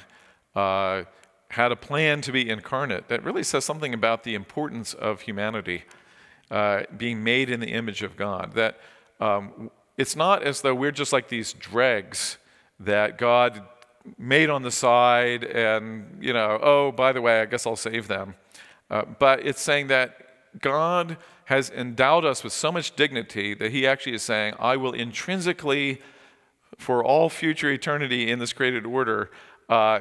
uh, 0.55 1.03
had 1.49 1.73
a 1.73 1.75
plan 1.75 2.21
to 2.21 2.31
be 2.31 2.49
incarnate, 2.49 3.09
that 3.09 3.21
really 3.25 3.43
says 3.43 3.65
something 3.65 3.93
about 3.93 4.23
the 4.23 4.33
importance 4.33 4.93
of 4.93 5.21
humanity 5.21 5.83
uh, 6.49 6.83
being 6.95 7.21
made 7.21 7.49
in 7.49 7.59
the 7.59 7.73
image 7.81 8.01
of 8.01 8.15
God. 8.15 8.53
That 8.53 8.79
um, 9.19 9.71
it's 9.97 10.15
not 10.15 10.43
as 10.43 10.61
though 10.61 10.75
we're 10.75 10.91
just 10.91 11.13
like 11.13 11.29
these 11.29 11.53
dregs 11.53 12.37
that 12.79 13.17
God 13.17 13.63
made 14.17 14.49
on 14.49 14.61
the 14.61 14.71
side 14.71 15.43
and, 15.43 16.17
you 16.21 16.33
know, 16.33 16.59
oh, 16.61 16.91
by 16.91 17.11
the 17.11 17.21
way, 17.21 17.41
I 17.41 17.45
guess 17.45 17.65
I'll 17.65 17.75
save 17.75 18.07
them. 18.07 18.35
Uh, 18.89 19.03
but 19.19 19.45
it's 19.45 19.61
saying 19.61 19.87
that 19.87 20.17
God 20.61 21.17
has 21.45 21.69
endowed 21.69 22.25
us 22.25 22.43
with 22.43 22.53
so 22.53 22.71
much 22.71 22.95
dignity 22.95 23.53
that 23.53 23.71
He 23.71 23.87
actually 23.87 24.13
is 24.13 24.23
saying, 24.23 24.55
I 24.59 24.77
will 24.77 24.93
intrinsically, 24.93 26.01
for 26.77 27.03
all 27.03 27.29
future 27.29 27.71
eternity 27.71 28.29
in 28.29 28.39
this 28.39 28.53
created 28.53 28.85
order, 28.85 29.31
uh, 29.69 29.99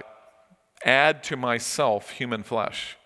add 0.85 1.22
to 1.24 1.37
myself 1.37 2.11
human 2.11 2.42
flesh. 2.42 2.96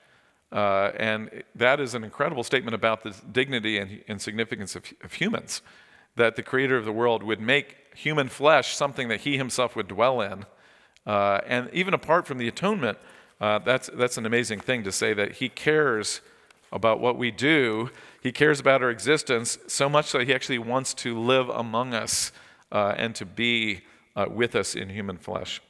Uh, 0.50 0.92
and 0.96 1.42
that 1.54 1.78
is 1.78 1.94
an 1.94 2.04
incredible 2.04 2.42
statement 2.42 2.74
about 2.74 3.02
the 3.02 3.14
dignity 3.32 3.78
and, 3.78 4.02
and 4.08 4.20
significance 4.20 4.74
of, 4.74 4.84
of, 5.02 5.12
humans. 5.12 5.60
That 6.18 6.36
the 6.36 6.42
creator 6.42 6.76
of 6.76 6.84
the 6.84 6.92
world 6.92 7.22
would 7.22 7.40
make 7.40 7.76
human 7.94 8.28
flesh 8.28 8.76
something 8.76 9.08
that 9.08 9.20
he 9.20 9.36
himself 9.36 9.74
would 9.74 9.88
dwell 9.88 10.20
in. 10.20 10.46
Uh, 11.06 11.40
and 11.46 11.68
even 11.72 11.94
apart 11.94 12.26
from 12.26 12.38
the 12.38 12.46
atonement, 12.46 12.98
uh, 13.40 13.58
that's, 13.60 13.90
that's 13.94 14.18
an 14.18 14.26
amazing 14.26 14.60
thing 14.60 14.84
to 14.84 14.92
say 14.92 15.14
that 15.14 15.32
he 15.36 15.48
cares 15.48 16.20
about 16.70 17.00
what 17.00 17.16
we 17.16 17.30
do. 17.30 17.90
He 18.22 18.30
cares 18.30 18.60
about 18.60 18.82
our 18.82 18.90
existence 18.90 19.58
so 19.66 19.88
much 19.88 20.12
that 20.12 20.26
he 20.26 20.34
actually 20.34 20.58
wants 20.58 20.94
to 20.94 21.18
live 21.18 21.48
among 21.48 21.94
us 21.94 22.30
uh, 22.70 22.94
and 22.96 23.14
to 23.14 23.24
be 23.24 23.80
uh, 24.14 24.26
with 24.30 24.54
us 24.54 24.74
in 24.74 24.90
human 24.90 25.16
flesh. 25.16 25.60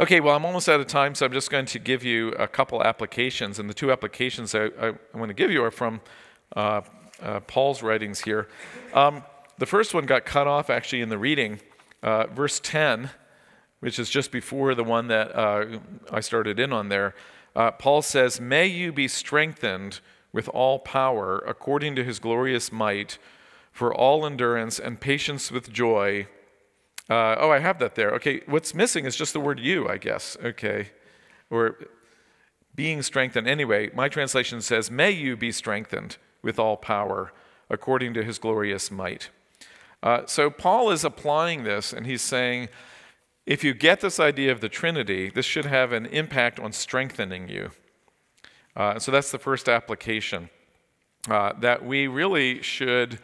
Okay, 0.00 0.20
well, 0.20 0.34
I'm 0.34 0.44
almost 0.44 0.68
out 0.68 0.80
of 0.80 0.86
time, 0.86 1.14
so 1.14 1.24
I'm 1.24 1.32
just 1.32 1.50
going 1.50 1.66
to 1.66 1.78
give 1.78 2.02
you 2.02 2.30
a 2.32 2.48
couple 2.48 2.82
applications. 2.82 3.58
And 3.58 3.70
the 3.70 3.74
two 3.74 3.92
applications 3.92 4.54
I, 4.54 4.64
I, 4.64 4.88
I 5.14 5.18
want 5.18 5.28
to 5.28 5.34
give 5.34 5.50
you 5.50 5.62
are 5.62 5.70
from 5.70 6.00
uh, 7.24 7.40
Paul's 7.40 7.82
writings 7.82 8.20
here. 8.20 8.48
Um, 8.92 9.24
the 9.58 9.66
first 9.66 9.94
one 9.94 10.06
got 10.06 10.24
cut 10.24 10.46
off 10.46 10.70
actually 10.70 11.00
in 11.00 11.08
the 11.08 11.18
reading, 11.18 11.60
uh, 12.02 12.26
verse 12.26 12.60
10, 12.62 13.10
which 13.80 13.98
is 13.98 14.10
just 14.10 14.30
before 14.30 14.74
the 14.74 14.84
one 14.84 15.08
that 15.08 15.34
uh, 15.34 15.78
I 16.12 16.20
started 16.20 16.60
in 16.60 16.72
on 16.72 16.88
there. 16.88 17.14
Uh, 17.56 17.70
Paul 17.70 18.02
says, 18.02 18.40
May 18.40 18.66
you 18.66 18.92
be 18.92 19.08
strengthened 19.08 20.00
with 20.32 20.48
all 20.48 20.78
power 20.78 21.38
according 21.46 21.96
to 21.96 22.04
his 22.04 22.18
glorious 22.18 22.70
might 22.70 23.18
for 23.72 23.92
all 23.92 24.24
endurance 24.24 24.78
and 24.78 25.00
patience 25.00 25.50
with 25.50 25.72
joy 25.72 26.28
uh, 27.10 27.36
oh, 27.38 27.50
I 27.50 27.58
have 27.58 27.78
that 27.80 27.96
there. 27.96 28.12
Okay, 28.12 28.40
what's 28.46 28.74
missing 28.74 29.04
is 29.04 29.14
just 29.14 29.34
the 29.34 29.40
word 29.40 29.60
you, 29.60 29.88
I 29.88 29.98
guess. 29.98 30.36
Okay. 30.42 30.88
Or 31.50 31.76
being 32.74 33.02
strengthened. 33.02 33.46
Anyway, 33.46 33.90
my 33.94 34.08
translation 34.08 34.62
says, 34.62 34.90
May 34.90 35.10
you 35.10 35.36
be 35.36 35.52
strengthened 35.52 36.16
with 36.44 36.58
all 36.58 36.76
power 36.76 37.32
according 37.70 38.14
to 38.14 38.22
his 38.22 38.38
glorious 38.38 38.90
might. 38.90 39.30
Uh, 40.02 40.22
so 40.26 40.50
Paul 40.50 40.90
is 40.90 41.02
applying 41.02 41.64
this 41.64 41.92
and 41.92 42.06
he's 42.06 42.22
saying, 42.22 42.68
if 43.46 43.64
you 43.64 43.74
get 43.74 44.00
this 44.00 44.20
idea 44.20 44.52
of 44.52 44.60
the 44.60 44.68
Trinity, 44.68 45.30
this 45.30 45.44
should 45.44 45.66
have 45.66 45.92
an 45.92 46.06
impact 46.06 46.60
on 46.60 46.72
strengthening 46.72 47.48
you. 47.48 47.70
Uh, 48.76 48.98
so 48.98 49.12
that's 49.12 49.30
the 49.30 49.38
first 49.38 49.68
application. 49.68 50.48
Uh, 51.28 51.52
that 51.58 51.84
we 51.84 52.06
really 52.06 52.60
should 52.60 53.18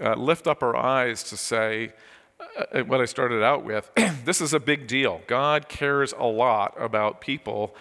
uh, 0.00 0.14
lift 0.14 0.46
up 0.48 0.62
our 0.62 0.74
eyes 0.76 1.22
to 1.22 1.36
say, 1.36 1.92
uh, 2.40 2.64
uh, 2.72 2.80
what 2.82 3.00
I 3.00 3.04
started 3.04 3.42
out 3.42 3.64
with, 3.64 3.90
this 4.24 4.40
is 4.40 4.52
a 4.52 4.60
big 4.60 4.86
deal. 4.86 5.20
God 5.26 5.68
cares 5.68 6.12
a 6.16 6.24
lot 6.24 6.74
about 6.78 7.20
people 7.20 7.74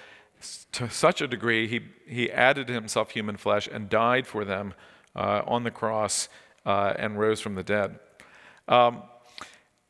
to 0.73 0.89
such 0.89 1.21
a 1.21 1.27
degree, 1.27 1.67
he, 1.67 1.81
he 2.07 2.31
added 2.31 2.69
himself 2.69 3.11
human 3.11 3.37
flesh 3.37 3.67
and 3.71 3.89
died 3.89 4.27
for 4.27 4.45
them 4.45 4.73
uh, 5.15 5.41
on 5.45 5.63
the 5.63 5.71
cross 5.71 6.29
uh, 6.65 6.93
and 6.97 7.19
rose 7.19 7.39
from 7.39 7.55
the 7.55 7.63
dead. 7.63 7.99
Um, 8.67 9.03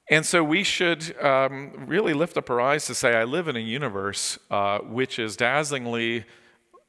and 0.09 0.25
so 0.25 0.43
we 0.43 0.63
should 0.63 1.15
um, 1.21 1.85
really 1.85 2.13
lift 2.13 2.35
up 2.37 2.49
our 2.49 2.59
eyes 2.59 2.87
to 2.87 2.95
say, 2.95 3.15
I 3.15 3.25
live 3.25 3.47
in 3.47 3.55
a 3.55 3.59
universe 3.59 4.39
uh, 4.49 4.79
which 4.79 5.19
is 5.19 5.37
dazzlingly 5.37 6.25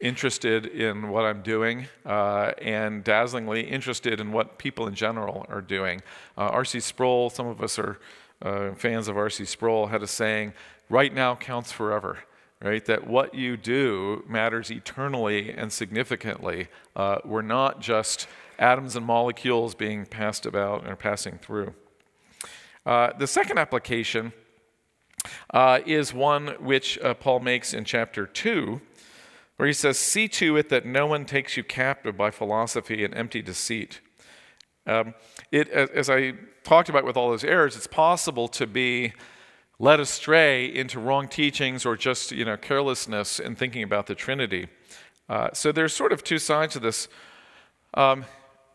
interested 0.00 0.64
in 0.64 1.10
what 1.10 1.26
I'm 1.26 1.42
doing 1.42 1.86
uh, 2.06 2.52
and 2.62 3.04
dazzlingly 3.04 3.68
interested 3.68 4.20
in 4.20 4.32
what 4.32 4.58
people 4.58 4.86
in 4.86 4.94
general 4.94 5.44
are 5.50 5.60
doing. 5.60 6.00
Uh, 6.38 6.48
R.C. 6.48 6.80
Sproul, 6.80 7.28
some 7.28 7.46
of 7.46 7.60
us 7.62 7.78
are 7.78 7.98
uh, 8.40 8.72
fans 8.74 9.08
of 9.08 9.18
R.C. 9.18 9.44
Sproul, 9.44 9.88
had 9.88 10.02
a 10.02 10.06
saying, 10.06 10.54
right 10.88 11.12
now 11.12 11.36
counts 11.36 11.70
forever. 11.70 12.20
Right? 12.62 12.84
That 12.84 13.06
what 13.06 13.34
you 13.34 13.56
do 13.56 14.22
matters 14.28 14.70
eternally 14.70 15.50
and 15.50 15.72
significantly. 15.72 16.68
Uh, 16.94 17.18
we're 17.24 17.40
not 17.40 17.80
just 17.80 18.26
atoms 18.58 18.96
and 18.96 19.06
molecules 19.06 19.74
being 19.74 20.04
passed 20.04 20.44
about 20.44 20.86
or 20.86 20.94
passing 20.94 21.38
through. 21.38 21.72
Uh, 22.84 23.12
the 23.18 23.26
second 23.26 23.58
application 23.58 24.34
uh, 25.54 25.80
is 25.86 26.12
one 26.12 26.48
which 26.60 26.98
Paul 27.20 27.40
makes 27.40 27.72
in 27.72 27.84
chapter 27.84 28.26
2 28.26 28.80
where 29.60 29.66
he 29.66 29.74
says, 29.74 29.98
See 29.98 30.26
to 30.26 30.56
it 30.56 30.70
that 30.70 30.86
no 30.86 31.06
one 31.06 31.26
takes 31.26 31.54
you 31.54 31.62
captive 31.62 32.16
by 32.16 32.30
philosophy 32.30 33.04
and 33.04 33.14
empty 33.14 33.42
deceit. 33.42 34.00
Um, 34.86 35.12
it, 35.52 35.68
as 35.68 36.08
I 36.08 36.32
talked 36.64 36.88
about 36.88 37.04
with 37.04 37.14
all 37.14 37.28
those 37.28 37.44
errors, 37.44 37.76
it's 37.76 37.86
possible 37.86 38.48
to 38.48 38.66
be 38.66 39.12
led 39.80 39.98
astray 39.98 40.66
into 40.66 41.00
wrong 41.00 41.26
teachings 41.26 41.84
or 41.84 41.96
just 41.96 42.30
you 42.30 42.44
know 42.44 42.56
carelessness 42.56 43.40
in 43.40 43.56
thinking 43.56 43.82
about 43.82 44.06
the 44.06 44.14
Trinity. 44.14 44.68
Uh, 45.28 45.48
so 45.52 45.72
there's 45.72 45.94
sort 45.94 46.12
of 46.12 46.22
two 46.22 46.38
sides 46.38 46.74
to 46.74 46.80
this. 46.80 47.08
Um, 47.94 48.24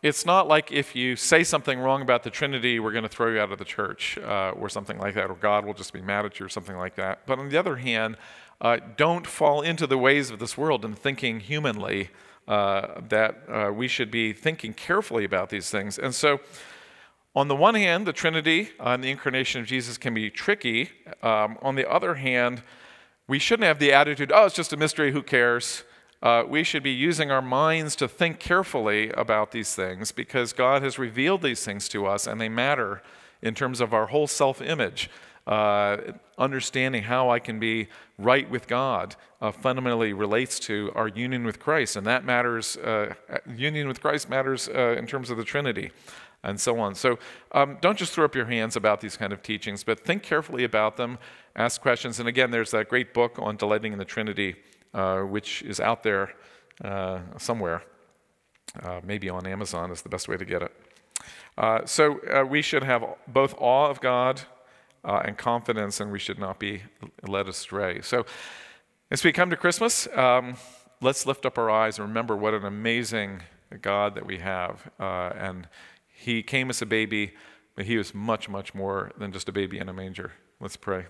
it's 0.02 0.26
not 0.26 0.46
like 0.46 0.70
if 0.70 0.94
you 0.94 1.16
say 1.16 1.42
something 1.42 1.78
wrong 1.78 2.02
about 2.02 2.22
the 2.22 2.30
Trinity, 2.30 2.80
we're 2.80 2.92
going 2.92 3.02
to 3.04 3.08
throw 3.08 3.30
you 3.32 3.40
out 3.40 3.50
of 3.50 3.58
the 3.58 3.64
church 3.64 4.18
uh, 4.18 4.50
or 4.50 4.68
something 4.68 4.98
like 4.98 5.14
that, 5.14 5.30
or 5.30 5.34
God 5.34 5.64
will 5.64 5.74
just 5.74 5.92
be 5.92 6.02
mad 6.02 6.26
at 6.26 6.38
you 6.38 6.46
or 6.46 6.48
something 6.48 6.76
like 6.76 6.96
that. 6.96 7.20
But 7.26 7.38
on 7.38 7.48
the 7.48 7.56
other 7.56 7.76
hand, 7.76 8.16
uh, 8.60 8.78
don't 8.96 9.26
fall 9.26 9.62
into 9.62 9.86
the 9.86 9.98
ways 9.98 10.30
of 10.30 10.38
this 10.38 10.56
world 10.56 10.84
and 10.84 10.98
thinking 10.98 11.40
humanly 11.40 12.10
uh, 12.48 13.00
that 13.08 13.42
uh, 13.48 13.72
we 13.72 13.88
should 13.88 14.10
be 14.10 14.32
thinking 14.32 14.74
carefully 14.74 15.24
about 15.24 15.50
these 15.50 15.70
things. 15.70 15.98
And 15.98 16.14
so, 16.14 16.40
on 17.36 17.48
the 17.48 17.54
one 17.54 17.74
hand, 17.74 18.06
the 18.06 18.14
Trinity 18.14 18.70
and 18.80 19.04
the 19.04 19.10
incarnation 19.10 19.60
of 19.60 19.66
Jesus 19.66 19.98
can 19.98 20.14
be 20.14 20.30
tricky. 20.30 20.90
Um, 21.22 21.58
on 21.60 21.74
the 21.74 21.88
other 21.88 22.14
hand, 22.14 22.62
we 23.28 23.38
shouldn't 23.38 23.66
have 23.66 23.78
the 23.78 23.92
attitude, 23.92 24.32
oh, 24.34 24.46
it's 24.46 24.54
just 24.54 24.72
a 24.72 24.76
mystery, 24.76 25.12
who 25.12 25.22
cares? 25.22 25.84
Uh, 26.22 26.44
we 26.48 26.64
should 26.64 26.82
be 26.82 26.92
using 26.92 27.30
our 27.30 27.42
minds 27.42 27.94
to 27.96 28.08
think 28.08 28.38
carefully 28.38 29.10
about 29.10 29.50
these 29.50 29.74
things 29.74 30.12
because 30.12 30.54
God 30.54 30.82
has 30.82 30.98
revealed 30.98 31.42
these 31.42 31.62
things 31.62 31.90
to 31.90 32.06
us 32.06 32.26
and 32.26 32.40
they 32.40 32.48
matter 32.48 33.02
in 33.42 33.54
terms 33.54 33.82
of 33.82 33.92
our 33.92 34.06
whole 34.06 34.26
self 34.26 34.62
image 34.62 35.10
uh, 35.46 35.98
understanding 36.38 37.02
how 37.02 37.30
I 37.30 37.38
can 37.38 37.60
be 37.60 37.88
right 38.18 38.48
with 38.50 38.66
God 38.66 39.14
uh, 39.42 39.52
fundamentally 39.52 40.14
relates 40.14 40.58
to 40.60 40.90
our 40.94 41.08
union 41.08 41.44
with 41.44 41.60
Christ. 41.60 41.96
And 41.96 42.06
that 42.06 42.24
matters, 42.24 42.78
uh, 42.78 43.14
union 43.46 43.86
with 43.88 44.00
Christ 44.00 44.28
matters 44.30 44.68
uh, 44.68 44.96
in 44.98 45.06
terms 45.06 45.30
of 45.30 45.36
the 45.36 45.44
Trinity 45.44 45.92
and 46.42 46.60
so 46.60 46.78
on. 46.78 46.94
So 46.94 47.18
um, 47.52 47.78
don't 47.80 47.98
just 47.98 48.12
throw 48.12 48.24
up 48.24 48.34
your 48.34 48.46
hands 48.46 48.76
about 48.76 49.00
these 49.00 49.16
kind 49.16 49.32
of 49.32 49.42
teachings, 49.42 49.82
but 49.84 50.00
think 50.00 50.22
carefully 50.22 50.64
about 50.64 50.96
them, 50.96 51.18
ask 51.54 51.80
questions. 51.80 52.20
And 52.20 52.28
again, 52.28 52.50
there's 52.50 52.70
that 52.70 52.88
great 52.88 53.12
book 53.14 53.38
on 53.38 53.56
delighting 53.56 53.92
in 53.92 53.98
the 53.98 54.04
Trinity, 54.04 54.56
uh, 54.94 55.20
which 55.20 55.62
is 55.62 55.80
out 55.80 56.02
there 56.02 56.34
uh, 56.84 57.20
somewhere. 57.38 57.82
maybe 59.02 59.28
on 59.28 59.46
Amazon 59.46 59.90
is 59.90 60.02
the 60.02 60.08
best 60.08 60.28
way 60.28 60.36
to 60.36 60.44
get 60.44 60.62
it. 60.62 61.88
so 61.88 62.44
we 62.44 62.62
should 62.62 62.82
have 62.82 63.04
both 63.26 63.54
awe 63.58 63.88
of 63.88 64.00
God 64.00 64.42
uh, 65.06 65.22
and 65.24 65.38
confidence, 65.38 66.00
and 66.00 66.10
we 66.10 66.18
should 66.18 66.38
not 66.38 66.58
be 66.58 66.82
led 67.26 67.48
astray. 67.48 68.00
So, 68.02 68.26
as 69.10 69.22
we 69.22 69.32
come 69.32 69.50
to 69.50 69.56
Christmas, 69.56 70.08
um, 70.16 70.56
let's 71.00 71.26
lift 71.26 71.46
up 71.46 71.58
our 71.58 71.70
eyes 71.70 71.98
and 71.98 72.08
remember 72.08 72.36
what 72.36 72.54
an 72.54 72.64
amazing 72.64 73.42
God 73.80 74.16
that 74.16 74.26
we 74.26 74.38
have. 74.38 74.90
Uh, 74.98 75.30
and 75.38 75.68
He 76.16 76.42
came 76.42 76.70
as 76.70 76.82
a 76.82 76.86
baby, 76.86 77.34
but 77.74 77.84
He 77.84 77.96
was 77.96 78.14
much, 78.14 78.48
much 78.48 78.74
more 78.74 79.12
than 79.18 79.32
just 79.32 79.48
a 79.48 79.52
baby 79.52 79.78
in 79.78 79.88
a 79.88 79.92
manger. 79.92 80.32
Let's 80.60 80.76
pray. 80.76 81.06